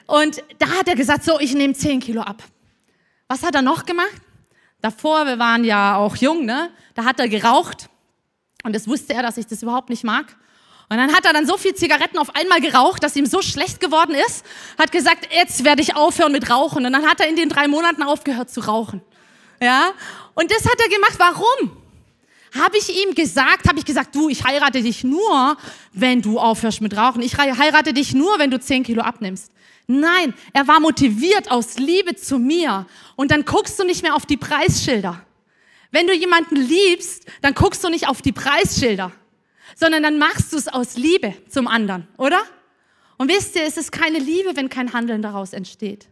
[0.10, 2.41] Und da hat er gesagt, so, ich nehme 10 Kilo ab.
[3.28, 4.22] Was hat er noch gemacht?
[4.82, 6.72] Davor, wir waren ja auch jung, ne?
[6.95, 7.89] Da hat er geraucht.
[8.63, 10.36] Und das wusste er, dass ich das überhaupt nicht mag.
[10.89, 13.80] Und dann hat er dann so viel Zigaretten auf einmal geraucht, dass ihm so schlecht
[13.80, 14.43] geworden ist,
[14.80, 16.88] hat gesagt, jetzt werde ich aufhören mit Rauchen.
[16.88, 19.04] Und dann hat er in den drei Monaten aufgehört zu rauchen.
[19.62, 19.91] Ja?
[20.34, 21.19] Und das hat er gemacht.
[21.19, 21.79] Warum?
[22.58, 25.58] Habe ich ihm gesagt, habe ich gesagt, du, ich heirate dich nur,
[25.94, 27.22] wenn du aufhörst mit Rauchen.
[27.22, 29.52] Ich heirate dich nur, wenn du zehn Kilo abnimmst.
[29.88, 32.86] Nein, er war motiviert aus Liebe zu mir.
[33.16, 35.22] Und dann guckst du nicht mehr auf die Preisschilder.
[35.92, 39.12] Wenn du jemanden liebst, dann guckst du nicht auf die Preisschilder
[39.80, 42.42] sondern dann machst du es aus Liebe zum anderen, oder?
[43.18, 46.08] Und wisst ihr, es ist keine Liebe, wenn kein Handeln daraus entsteht.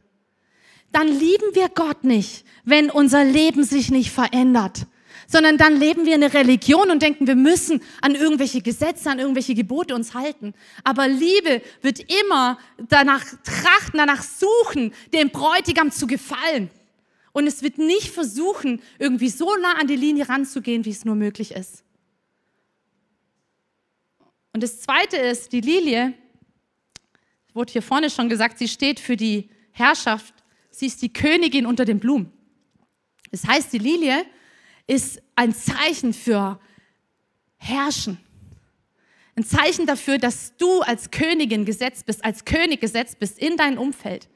[0.91, 4.87] Dann lieben wir Gott nicht, wenn unser Leben sich nicht verändert,
[5.27, 9.53] sondern dann leben wir eine Religion und denken, wir müssen an irgendwelche Gesetze, an irgendwelche
[9.53, 10.53] Gebote uns halten.
[10.85, 16.69] Aber Liebe wird immer danach trachten, danach suchen, dem Bräutigam zu gefallen.
[17.33, 21.15] Und es wird nicht versuchen, irgendwie so nah an die Linie ranzugehen, wie es nur
[21.15, 21.83] möglich ist.
[24.53, 26.13] Und das Zweite ist, die Lilie,
[27.53, 30.33] wurde hier vorne schon gesagt, sie steht für die Herrschaft.
[30.71, 32.31] Sie ist die Königin unter den Blumen.
[33.29, 34.25] Das heißt, die Lilie
[34.87, 36.59] ist ein Zeichen für
[37.57, 38.17] Herrschen.
[39.35, 43.77] Ein Zeichen dafür, dass du als Königin gesetzt bist, als König gesetzt bist in dein
[43.77, 44.27] Umfeld.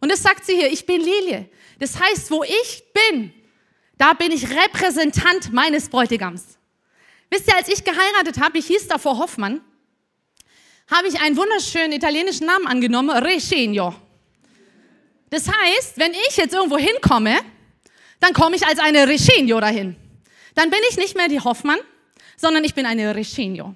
[0.00, 1.48] Und das sagt sie hier, ich bin Lilie.
[1.78, 3.32] Das heißt, wo ich bin,
[3.98, 6.58] da bin ich Repräsentant meines Bräutigams.
[7.30, 9.60] Wisst ihr, als ich geheiratet habe, ich hieß davor Hoffmann,
[10.90, 13.94] habe ich einen wunderschönen italienischen Namen angenommen, Regenio.
[15.28, 17.36] Das heißt, wenn ich jetzt irgendwo hinkomme,
[18.20, 19.96] dann komme ich als eine Regenio dahin.
[20.54, 21.78] Dann bin ich nicht mehr die Hoffmann,
[22.36, 23.74] sondern ich bin eine Regenio.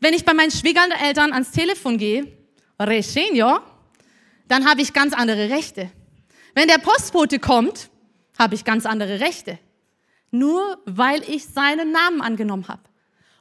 [0.00, 2.26] Wenn ich bei meinen Schwiegereltern ans Telefon gehe,
[2.78, 3.60] Regenio,
[4.48, 5.90] dann habe ich ganz andere Rechte.
[6.54, 7.90] Wenn der Postbote kommt,
[8.38, 9.58] habe ich ganz andere Rechte.
[10.30, 12.82] Nur weil ich seinen Namen angenommen habe.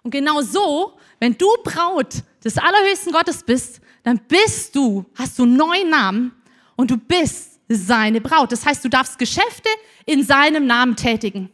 [0.04, 5.46] Und genau so, wenn du Braut des allerhöchsten Gottes bist, dann bist du, hast du
[5.46, 6.32] neuen Namen
[6.76, 8.52] und du bist seine Braut.
[8.52, 9.70] Das heißt, du darfst Geschäfte
[10.06, 11.52] in seinem Namen tätigen.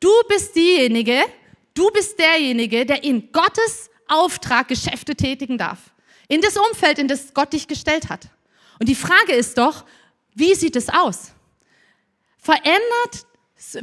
[0.00, 1.22] Du bist diejenige,
[1.74, 5.78] du bist derjenige, der in Gottes Auftrag Geschäfte tätigen darf.
[6.28, 8.28] In das Umfeld, in das Gott dich gestellt hat.
[8.78, 9.84] Und die Frage ist doch,
[10.34, 11.32] wie sieht es aus?
[12.38, 13.26] Verändert,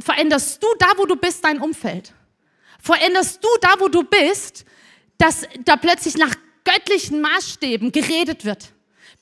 [0.00, 2.12] veränderst du da, wo du bist, dein Umfeld?
[2.80, 4.64] Veränderst du da, wo du bist,
[5.18, 8.72] dass da plötzlich nach göttlichen Maßstäben geredet wird?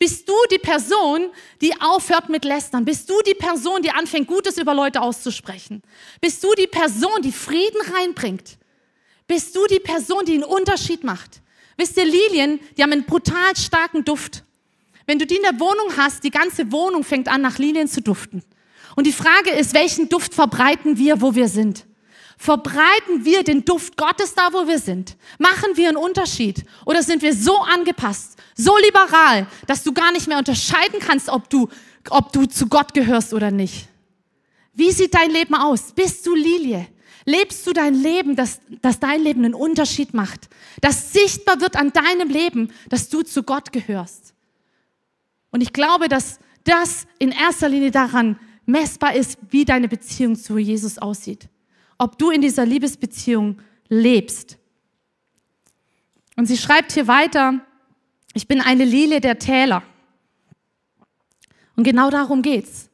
[0.04, 1.30] Bist du die Person,
[1.62, 2.84] die aufhört mit Lästern?
[2.84, 5.80] Bist du die Person, die anfängt, Gutes über Leute auszusprechen?
[6.20, 8.58] Bist du die Person, die Frieden reinbringt?
[9.26, 11.40] Bist du die Person, die einen Unterschied macht?
[11.78, 14.44] Wisst ihr, Lilien, die haben einen brutal starken Duft.
[15.06, 18.02] Wenn du die in der Wohnung hast, die ganze Wohnung fängt an, nach Lilien zu
[18.02, 18.44] duften.
[18.96, 21.86] Und die Frage ist, welchen Duft verbreiten wir, wo wir sind?
[22.36, 25.16] Verbreiten wir den Duft Gottes da, wo wir sind?
[25.38, 26.66] Machen wir einen Unterschied?
[26.84, 31.50] Oder sind wir so angepasst, so liberal, dass du gar nicht mehr unterscheiden kannst, ob
[31.50, 31.68] du,
[32.10, 33.88] ob du zu Gott gehörst oder nicht?
[34.72, 35.92] Wie sieht dein Leben aus?
[35.92, 36.86] Bist du Lilie?
[37.24, 40.48] Lebst du dein Leben, dass, dass dein Leben einen Unterschied macht?
[40.80, 44.34] Dass sichtbar wird an deinem Leben, dass du zu Gott gehörst?
[45.50, 50.58] Und ich glaube, dass das in erster Linie daran messbar ist, wie deine Beziehung zu
[50.58, 51.48] Jesus aussieht
[51.98, 54.58] ob du in dieser Liebesbeziehung lebst.
[56.36, 57.63] Und sie schreibt hier weiter,
[58.34, 59.82] ich bin eine Lilie der Täler.
[61.76, 62.90] Und genau darum geht's.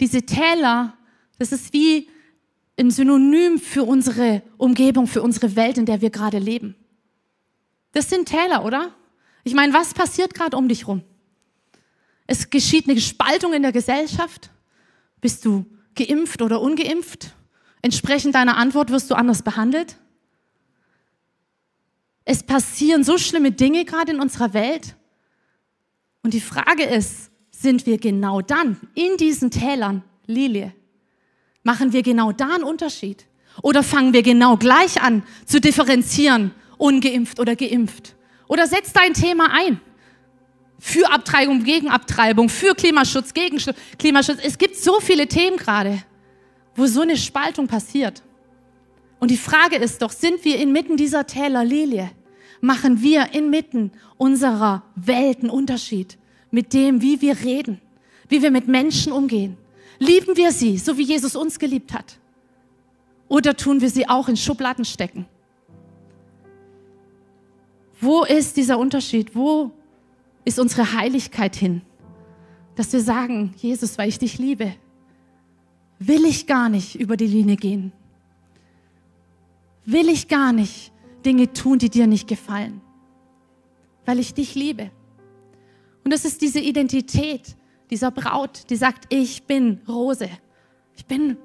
[0.00, 0.96] Diese Täler,
[1.38, 2.08] das ist wie
[2.78, 6.74] ein Synonym für unsere Umgebung, für unsere Welt, in der wir gerade leben.
[7.92, 8.92] Das sind Täler, oder?
[9.44, 11.02] Ich meine, was passiert gerade um dich rum?
[12.26, 14.50] Es geschieht eine Spaltung in der Gesellschaft.
[15.20, 17.34] Bist du geimpft oder ungeimpft?
[17.82, 19.96] Entsprechend deiner Antwort wirst du anders behandelt.
[22.24, 24.96] Es passieren so schlimme Dinge gerade in unserer Welt.
[26.22, 30.72] Und die Frage ist, sind wir genau dann in diesen Tälern Lilie?
[31.62, 33.26] Machen wir genau da einen Unterschied?
[33.62, 38.16] Oder fangen wir genau gleich an zu differenzieren, ungeimpft oder geimpft?
[38.48, 39.80] Oder setzt dein Thema ein?
[40.78, 43.58] Für Abtreibung, gegen Abtreibung, für Klimaschutz, gegen
[43.98, 44.38] Klimaschutz.
[44.42, 46.02] Es gibt so viele Themen gerade
[46.76, 48.22] wo so eine Spaltung passiert.
[49.24, 52.10] Und die Frage ist doch, sind wir inmitten dieser Täler Lilie?
[52.60, 56.18] Machen wir inmitten unserer Welt einen Unterschied
[56.50, 57.80] mit dem, wie wir reden,
[58.28, 59.56] wie wir mit Menschen umgehen?
[59.98, 62.18] Lieben wir sie, so wie Jesus uns geliebt hat?
[63.26, 65.24] Oder tun wir sie auch in Schubladen stecken?
[68.02, 69.34] Wo ist dieser Unterschied?
[69.34, 69.70] Wo
[70.44, 71.80] ist unsere Heiligkeit hin?
[72.74, 74.74] Dass wir sagen, Jesus, weil ich dich liebe,
[75.98, 77.90] will ich gar nicht über die Linie gehen.
[79.86, 80.92] Will ich gar nicht
[81.24, 82.80] Dinge tun, die dir nicht gefallen,
[84.04, 84.90] weil ich dich liebe.
[86.04, 87.56] Und das ist diese Identität
[87.90, 90.28] dieser Braut, die sagt, ich bin Rose.
[90.96, 91.36] Ich bin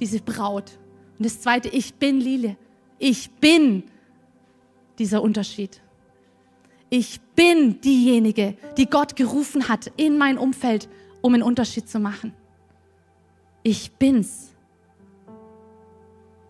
[0.00, 0.78] diese Braut.
[1.18, 2.56] Und das zweite, ich bin Lilie.
[2.98, 3.84] Ich bin
[4.98, 5.80] dieser Unterschied.
[6.90, 10.88] Ich bin diejenige, die Gott gerufen hat in mein Umfeld,
[11.22, 12.32] um einen Unterschied zu machen
[13.64, 14.53] ich bin's.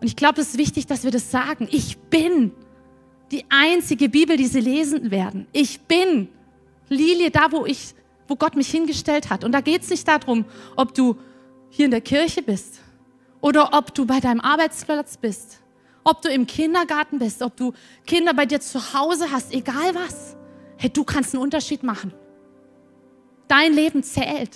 [0.05, 1.67] Und ich glaube, es ist wichtig, dass wir das sagen.
[1.71, 2.51] Ich bin
[3.31, 5.47] die einzige Bibel, die sie lesen werden.
[5.51, 6.27] Ich bin
[6.89, 7.95] Lilie da, wo ich,
[8.27, 9.43] wo Gott mich hingestellt hat.
[9.43, 11.17] Und da geht es nicht darum, ob du
[11.71, 12.81] hier in der Kirche bist
[13.41, 15.59] oder ob du bei deinem Arbeitsplatz bist,
[16.03, 17.73] ob du im Kindergarten bist, ob du
[18.05, 20.35] Kinder bei dir zu Hause hast, egal was.
[20.77, 22.13] Hey, du kannst einen Unterschied machen.
[23.47, 24.51] Dein Leben zählt.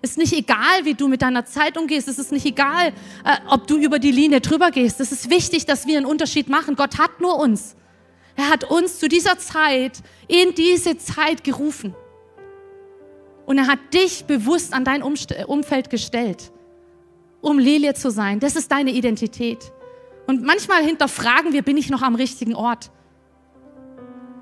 [0.00, 2.08] Es ist nicht egal, wie du mit deiner Zeit umgehst.
[2.08, 2.88] Es ist nicht egal,
[3.24, 5.00] äh, ob du über die Linie drüber gehst.
[5.00, 6.76] Es ist wichtig, dass wir einen Unterschied machen.
[6.76, 7.74] Gott hat nur uns.
[8.36, 11.96] Er hat uns zu dieser Zeit, in diese Zeit gerufen.
[13.46, 16.52] Und er hat dich bewusst an dein Umfeld gestellt,
[17.40, 18.38] um Lilie zu sein.
[18.38, 19.72] Das ist deine Identität.
[20.28, 22.90] Und manchmal hinterfragen wir, bin ich noch am richtigen Ort?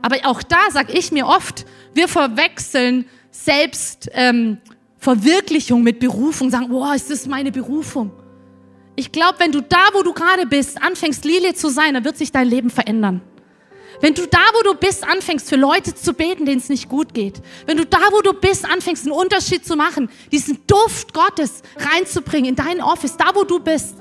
[0.02, 4.59] Aber auch da sage ich mir oft, wir verwechseln selbst ähm,
[5.07, 8.11] Verwirklichung mit Berufung, sagen, boah, ist das meine Berufung?
[8.96, 12.16] Ich glaube, wenn du da, wo du gerade bist, anfängst, Lilie zu sein, dann wird
[12.16, 13.20] sich dein Leben verändern.
[14.00, 17.14] Wenn du da, wo du bist, anfängst, für Leute zu beten, denen es nicht gut
[17.14, 17.40] geht.
[17.66, 22.50] Wenn du da, wo du bist, anfängst, einen Unterschied zu machen, diesen Duft Gottes reinzubringen
[22.50, 23.94] in dein Office, da, wo du bist,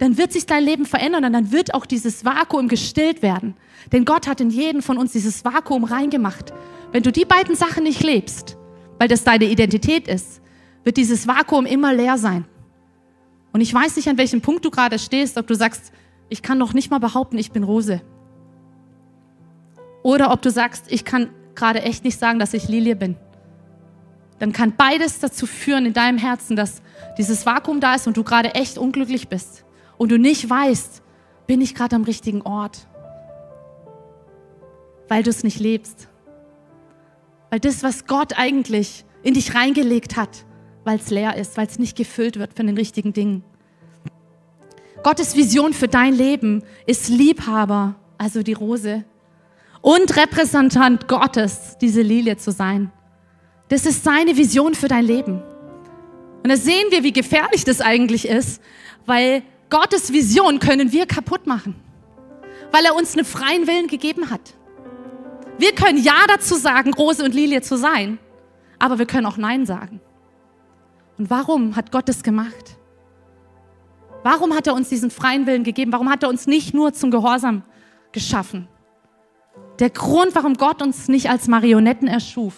[0.00, 3.54] dann wird sich dein Leben verändern und dann wird auch dieses Vakuum gestillt werden.
[3.90, 6.52] Denn Gott hat in jeden von uns dieses Vakuum reingemacht.
[6.92, 8.58] Wenn du die beiden Sachen nicht lebst,
[8.98, 10.41] weil das deine Identität ist,
[10.84, 12.44] wird dieses Vakuum immer leer sein.
[13.52, 15.92] Und ich weiß nicht, an welchem Punkt du gerade stehst, ob du sagst,
[16.28, 18.00] ich kann noch nicht mal behaupten, ich bin Rose.
[20.02, 23.16] Oder ob du sagst, ich kann gerade echt nicht sagen, dass ich Lilie bin.
[24.38, 26.82] Dann kann beides dazu führen in deinem Herzen, dass
[27.18, 29.64] dieses Vakuum da ist und du gerade echt unglücklich bist
[29.98, 31.02] und du nicht weißt,
[31.46, 32.88] bin ich gerade am richtigen Ort,
[35.08, 36.08] weil du es nicht lebst.
[37.50, 40.44] Weil das, was Gott eigentlich in dich reingelegt hat,
[40.84, 43.44] weil es leer ist, weil es nicht gefüllt wird von den richtigen Dingen.
[45.02, 49.04] Gottes Vision für dein Leben ist Liebhaber, also die Rose,
[49.80, 52.92] und Repräsentant Gottes, diese Lilie zu sein.
[53.68, 55.42] Das ist seine Vision für dein Leben.
[56.42, 58.62] Und da sehen wir, wie gefährlich das eigentlich ist,
[59.06, 61.74] weil Gottes Vision können wir kaputt machen,
[62.70, 64.54] weil er uns einen freien Willen gegeben hat.
[65.58, 68.18] Wir können Ja dazu sagen, Rose und Lilie zu sein,
[68.78, 70.00] aber wir können auch Nein sagen.
[71.18, 72.76] Und warum hat Gott das gemacht?
[74.22, 75.92] Warum hat er uns diesen freien Willen gegeben?
[75.92, 77.62] Warum hat er uns nicht nur zum Gehorsam
[78.12, 78.68] geschaffen?
[79.78, 82.54] Der Grund, warum Gott uns nicht als Marionetten erschuf,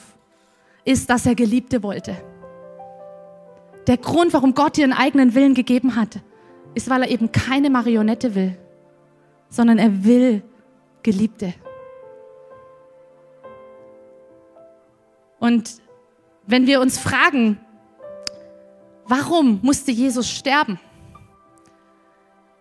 [0.85, 2.17] ist, dass er Geliebte wollte.
[3.87, 6.21] Der Grund, warum Gott dir einen eigenen Willen gegeben hat,
[6.75, 8.59] ist, weil er eben keine Marionette will,
[9.49, 10.43] sondern er will
[11.03, 11.55] Geliebte.
[15.39, 15.75] Und
[16.47, 17.59] wenn wir uns fragen,
[19.07, 20.79] warum musste Jesus sterben?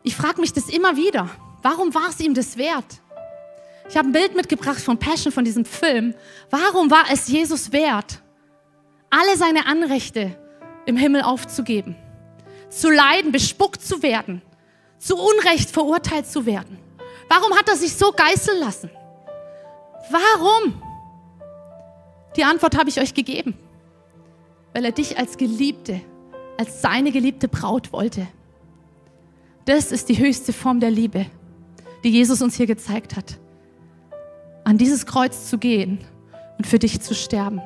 [0.03, 1.29] Ich frage mich das immer wieder.
[1.61, 3.01] Warum war es ihm das wert?
[3.89, 6.13] Ich habe ein Bild mitgebracht von Passion, von diesem Film.
[6.49, 8.21] Warum war es Jesus wert,
[9.09, 10.37] alle seine Anrechte
[10.85, 11.95] im Himmel aufzugeben?
[12.69, 14.41] Zu leiden, bespuckt zu werden,
[14.97, 16.79] zu Unrecht verurteilt zu werden?
[17.29, 18.89] Warum hat er sich so geißeln lassen?
[20.09, 20.81] Warum?
[22.35, 23.57] Die Antwort habe ich euch gegeben.
[24.73, 26.01] Weil er dich als Geliebte,
[26.57, 28.27] als seine geliebte Braut wollte.
[29.65, 31.25] Das ist die höchste Form der Liebe,
[32.03, 33.39] die Jesus uns hier gezeigt hat.
[34.63, 35.99] An dieses Kreuz zu gehen
[36.57, 37.61] und für dich zu sterben.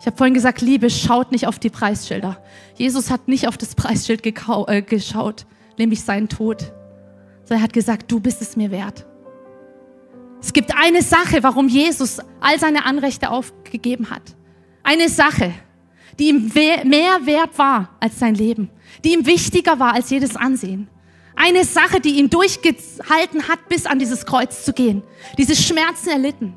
[0.00, 2.40] Ich habe vorhin gesagt, Liebe schaut nicht auf die Preisschilder.
[2.74, 5.46] Jesus hat nicht auf das Preisschild äh, geschaut,
[5.76, 6.72] nämlich seinen Tod.
[7.44, 9.06] Sondern er hat gesagt, du bist es mir wert.
[10.40, 14.22] Es gibt eine Sache, warum Jesus all seine Anrechte aufgegeben hat.
[14.84, 15.52] Eine Sache,
[16.18, 18.70] die ihm mehr wert war als sein Leben,
[19.04, 20.88] die ihm wichtiger war als jedes Ansehen.
[21.36, 25.02] Eine Sache, die ihn durchgehalten hat, bis an dieses Kreuz zu gehen.
[25.36, 26.54] Diese Schmerzen erlitten.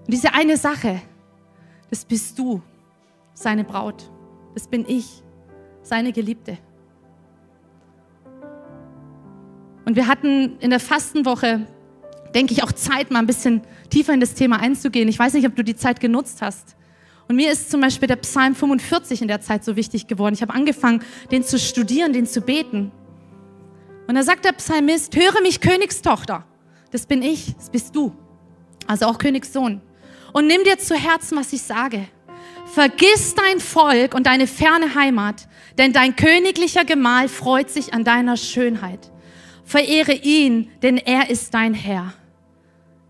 [0.00, 1.00] Und diese eine Sache,
[1.88, 2.60] das bist du,
[3.32, 4.10] seine Braut.
[4.54, 5.22] Das bin ich,
[5.82, 6.58] seine Geliebte.
[9.86, 11.66] Und wir hatten in der Fastenwoche
[12.34, 15.08] denke ich, auch Zeit, mal ein bisschen tiefer in das Thema einzugehen.
[15.08, 16.76] Ich weiß nicht, ob du die Zeit genutzt hast.
[17.28, 20.34] Und mir ist zum Beispiel der Psalm 45 in der Zeit so wichtig geworden.
[20.34, 22.92] Ich habe angefangen, den zu studieren, den zu beten.
[24.06, 26.44] Und da sagt der Psalmist, höre mich Königstochter.
[26.90, 28.14] Das bin ich, das bist du.
[28.86, 29.80] Also auch Königssohn.
[30.32, 32.08] Und nimm dir zu Herzen, was ich sage.
[32.66, 35.48] Vergiss dein Volk und deine ferne Heimat,
[35.78, 39.10] denn dein königlicher Gemahl freut sich an deiner Schönheit.
[39.64, 42.14] Verehre ihn, denn er ist dein Herr.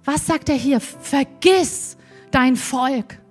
[0.04, 0.80] Was sagt er hier?
[0.80, 1.96] Vergiss
[2.30, 3.21] dein Volk.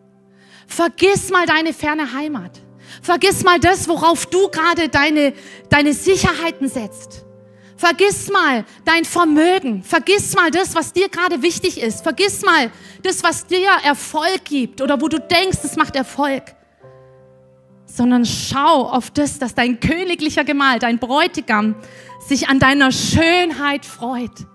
[0.72, 2.62] Vergiss mal deine ferne Heimat.
[3.02, 5.34] Vergiss mal das, worauf du gerade deine,
[5.70, 7.26] deine Sicherheiten setzt.
[7.76, 9.84] Vergiss mal dein Vermögen.
[9.84, 12.04] Vergiss mal das, was dir gerade wichtig ist.
[12.04, 12.72] Vergiss mal
[13.04, 16.44] das, was dir Erfolg gibt oder wo du denkst, es macht Erfolg.
[17.86, 21.76] Sondern schau auf das, dass dein königlicher Gemahl, dein Bräutigam,
[22.26, 24.48] sich an deiner Schönheit freut.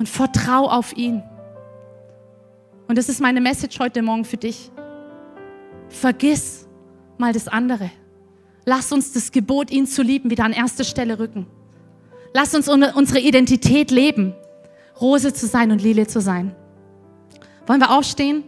[0.00, 1.22] Und vertrau auf ihn.
[2.88, 4.72] Und das ist meine Message heute Morgen für dich.
[5.88, 6.66] Vergiss
[7.16, 7.90] mal das andere.
[8.64, 11.46] Lass uns das Gebot, ihn zu lieben, wieder an erste Stelle rücken.
[12.34, 14.34] Lass uns unsere Identität leben,
[15.00, 16.54] Rose zu sein und Lilie zu sein.
[17.66, 18.44] Wollen wir aufstehen?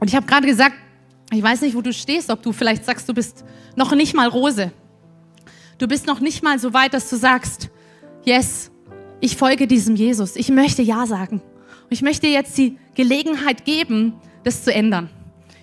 [0.00, 0.74] Und ich habe gerade gesagt,
[1.32, 3.44] ich weiß nicht, wo du stehst, ob du vielleicht sagst, du bist
[3.74, 4.72] noch nicht mal Rose.
[5.78, 7.70] Du bist noch nicht mal so weit, dass du sagst,
[8.26, 8.70] yes,
[9.20, 10.36] ich folge diesem Jesus.
[10.36, 11.40] Ich möchte Ja sagen.
[11.40, 14.14] Und ich möchte jetzt die Gelegenheit geben,
[14.44, 15.08] das zu ändern.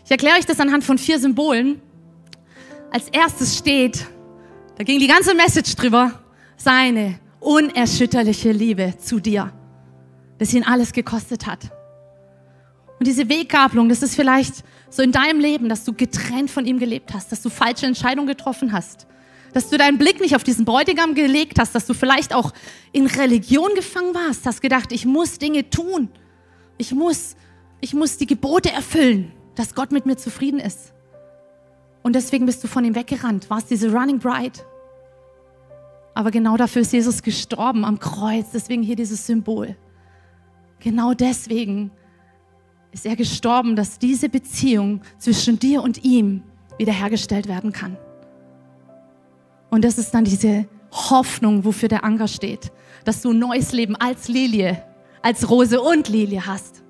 [0.05, 1.81] Ich erkläre euch das anhand von vier Symbolen.
[2.91, 4.07] Als erstes steht,
[4.77, 6.23] da ging die ganze Message drüber,
[6.57, 9.51] seine unerschütterliche Liebe zu dir,
[10.39, 11.71] das ihn alles gekostet hat.
[12.99, 16.79] Und diese Weggabelung, das ist vielleicht so in deinem Leben, dass du getrennt von ihm
[16.79, 19.07] gelebt hast, dass du falsche Entscheidungen getroffen hast,
[19.53, 22.51] dass du deinen Blick nicht auf diesen Bräutigam gelegt hast, dass du vielleicht auch
[22.91, 26.09] in Religion gefangen warst, hast gedacht, ich muss Dinge tun,
[26.77, 27.35] ich muss,
[27.79, 30.93] ich muss die Gebote erfüllen, dass Gott mit mir zufrieden ist.
[32.01, 34.59] Und deswegen bist du von ihm weggerannt, warst diese Running Bride.
[36.15, 39.75] Aber genau dafür ist Jesus gestorben am Kreuz, deswegen hier dieses Symbol.
[40.79, 41.91] Genau deswegen
[42.91, 46.43] ist er gestorben, dass diese Beziehung zwischen dir und ihm
[46.77, 47.97] wiederhergestellt werden kann.
[49.73, 52.71] Und das ist dann diese Hoffnung, wofür der Anker steht,
[53.05, 54.83] dass du ein neues Leben als Lilie,
[55.23, 56.83] als Rose und Lilie hast.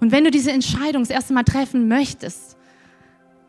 [0.00, 2.56] Und wenn du diese Entscheidung das erste Mal treffen möchtest,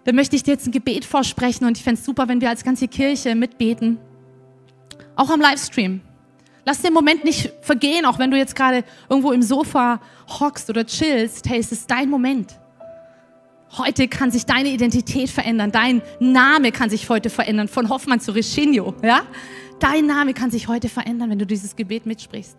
[0.04, 2.50] dann möchte ich dir jetzt ein Gebet vorsprechen und ich fände es super, wenn wir
[2.50, 3.98] als ganze Kirche mitbeten.
[5.16, 6.02] Auch am Livestream.
[6.64, 10.86] Lass den Moment nicht vergehen, auch wenn du jetzt gerade irgendwo im Sofa hockst oder
[10.86, 11.50] chillst.
[11.50, 12.60] Hey, es ist dein Moment.
[13.78, 15.72] Heute kann sich deine Identität verändern.
[15.72, 17.68] Dein Name kann sich heute verändern.
[17.68, 18.94] Von Hoffmann zu Reschinho.
[19.02, 19.24] Ja?
[19.80, 22.56] Dein Name kann sich heute verändern, wenn du dieses Gebet mitsprichst.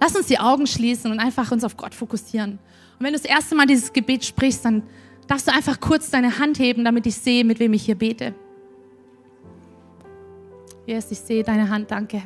[0.00, 2.58] Lass uns die Augen schließen und einfach uns auf Gott fokussieren.
[2.98, 4.82] Und wenn du das erste Mal dieses Gebet sprichst, dann
[5.28, 8.34] darfst du einfach kurz deine Hand heben, damit ich sehe, mit wem ich hier bete.
[10.86, 12.22] Yes, ich sehe deine Hand, danke.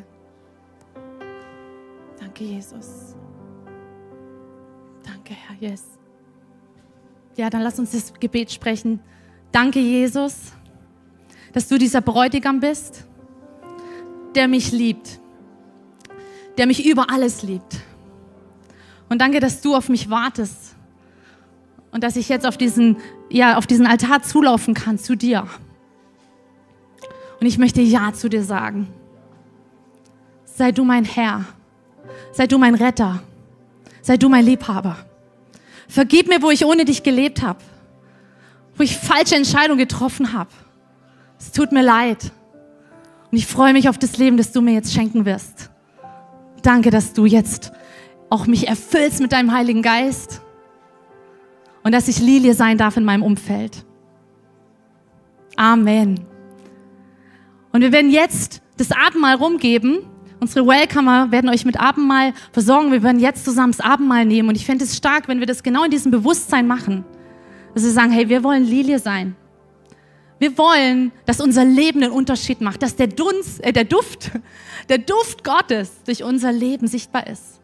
[2.18, 3.14] Danke, Jesus.
[5.02, 5.99] Danke, Herr, yes.
[7.40, 9.00] Ja, dann lass uns das Gebet sprechen.
[9.50, 10.52] Danke, Jesus,
[11.54, 13.06] dass du dieser Bräutigam bist,
[14.34, 15.18] der mich liebt,
[16.58, 17.78] der mich über alles liebt.
[19.08, 20.76] Und danke, dass du auf mich wartest
[21.92, 22.98] und dass ich jetzt auf diesen,
[23.30, 25.46] ja, auf diesen Altar zulaufen kann zu dir.
[27.40, 28.86] Und ich möchte Ja zu dir sagen.
[30.44, 31.46] Sei du mein Herr.
[32.32, 33.22] Sei du mein Retter.
[34.02, 35.09] Sei du mein Liebhaber.
[35.90, 37.58] Vergib mir, wo ich ohne dich gelebt habe.
[38.76, 40.50] Wo ich falsche Entscheidungen getroffen habe.
[41.38, 42.30] Es tut mir leid.
[43.32, 45.70] Und ich freue mich auf das Leben, das du mir jetzt schenken wirst.
[46.62, 47.72] Danke, dass du jetzt
[48.28, 50.42] auch mich erfüllst mit deinem Heiligen Geist
[51.82, 53.84] und dass ich Lilie sein darf in meinem Umfeld.
[55.56, 56.20] Amen.
[57.72, 59.98] Und wir werden jetzt das Abendmahl rumgeben.
[60.40, 62.90] Unsere Welcomer werden euch mit Abendmahl versorgen.
[62.90, 64.48] Wir werden jetzt zusammen das Abendmahl nehmen.
[64.48, 67.04] Und ich fände es stark, wenn wir das genau in diesem Bewusstsein machen.
[67.74, 69.36] Dass wir sagen, hey, wir wollen Lilie sein.
[70.38, 74.30] Wir wollen, dass unser Leben einen Unterschied macht, dass der, Dunst, äh, der Duft,
[74.88, 77.60] der Duft Gottes durch unser Leben sichtbar ist.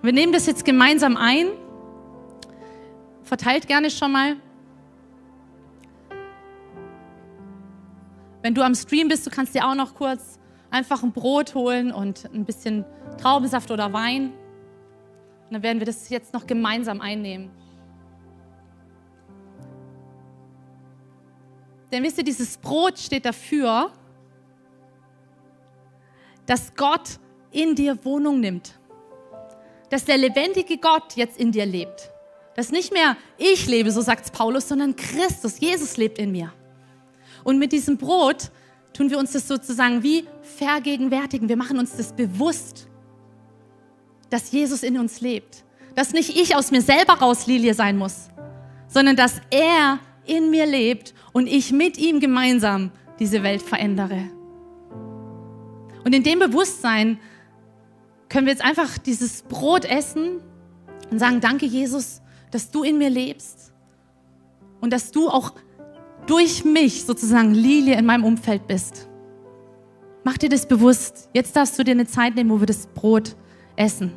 [0.00, 1.48] Wir nehmen das jetzt gemeinsam ein.
[3.24, 4.36] Verteilt gerne schon mal.
[8.40, 10.38] Wenn du am Stream bist, du kannst dir auch noch kurz
[10.72, 12.84] einfach ein Brot holen und ein bisschen
[13.20, 14.32] Traubensaft oder Wein.
[15.44, 17.50] Und dann werden wir das jetzt noch gemeinsam einnehmen.
[21.92, 23.92] Denn wisst ihr, dieses Brot steht dafür,
[26.46, 27.18] dass Gott
[27.50, 28.78] in dir Wohnung nimmt.
[29.90, 32.10] Dass der lebendige Gott jetzt in dir lebt.
[32.56, 36.50] Dass nicht mehr ich lebe, so sagt es Paulus, sondern Christus, Jesus lebt in mir.
[37.44, 38.50] Und mit diesem Brot
[38.92, 41.48] tun wir uns das sozusagen wie vergegenwärtigen.
[41.48, 42.88] Wir machen uns das bewusst,
[44.30, 45.64] dass Jesus in uns lebt.
[45.94, 48.28] Dass nicht ich aus mir selber raus Lilie sein muss,
[48.88, 54.30] sondern dass er in mir lebt und ich mit ihm gemeinsam diese Welt verändere.
[56.04, 57.18] Und in dem Bewusstsein
[58.28, 60.40] können wir jetzt einfach dieses Brot essen
[61.10, 63.72] und sagen, danke Jesus, dass du in mir lebst
[64.80, 65.52] und dass du auch
[66.26, 69.08] durch mich sozusagen Lilie in meinem Umfeld bist.
[70.24, 71.28] Mach dir das bewusst.
[71.34, 73.34] Jetzt darfst du dir eine Zeit nehmen, wo wir das Brot
[73.76, 74.12] essen.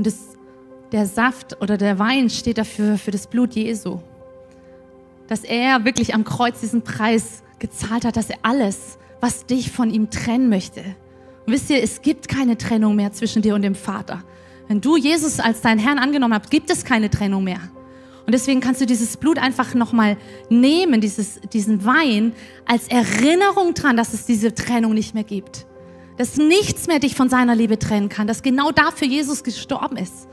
[0.00, 0.38] Und das,
[0.92, 3.98] der Saft oder der Wein steht dafür für das Blut Jesu.
[5.28, 9.90] Dass er wirklich am Kreuz diesen Preis gezahlt hat, dass er alles, was dich von
[9.90, 10.80] ihm trennen möchte.
[11.44, 14.24] Und wisst ihr, es gibt keine Trennung mehr zwischen dir und dem Vater.
[14.68, 17.60] Wenn du Jesus als deinen Herrn angenommen hast, gibt es keine Trennung mehr.
[18.24, 20.16] Und deswegen kannst du dieses Blut einfach nochmal
[20.48, 22.32] nehmen, dieses, diesen Wein,
[22.64, 25.66] als Erinnerung dran, dass es diese Trennung nicht mehr gibt
[26.20, 30.28] dass nichts mehr dich von seiner Liebe trennen kann, dass genau dafür Jesus gestorben ist.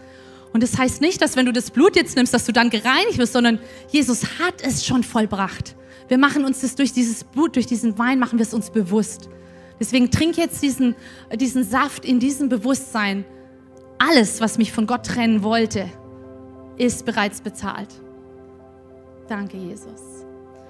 [0.52, 3.18] Und das heißt nicht, dass wenn du das Blut jetzt nimmst, dass du dann gereinigt
[3.18, 3.58] wirst, sondern
[3.90, 5.78] Jesus hat es schon vollbracht.
[6.10, 9.30] Wir machen uns das durch dieses Blut, durch diesen Wein, machen wir es uns bewusst.
[9.80, 10.94] Deswegen trink jetzt diesen,
[11.34, 13.24] diesen Saft in diesem Bewusstsein.
[13.98, 15.90] Alles, was mich von Gott trennen wollte,
[16.78, 17.94] ist bereits bezahlt.
[19.30, 20.07] Danke, Jesus.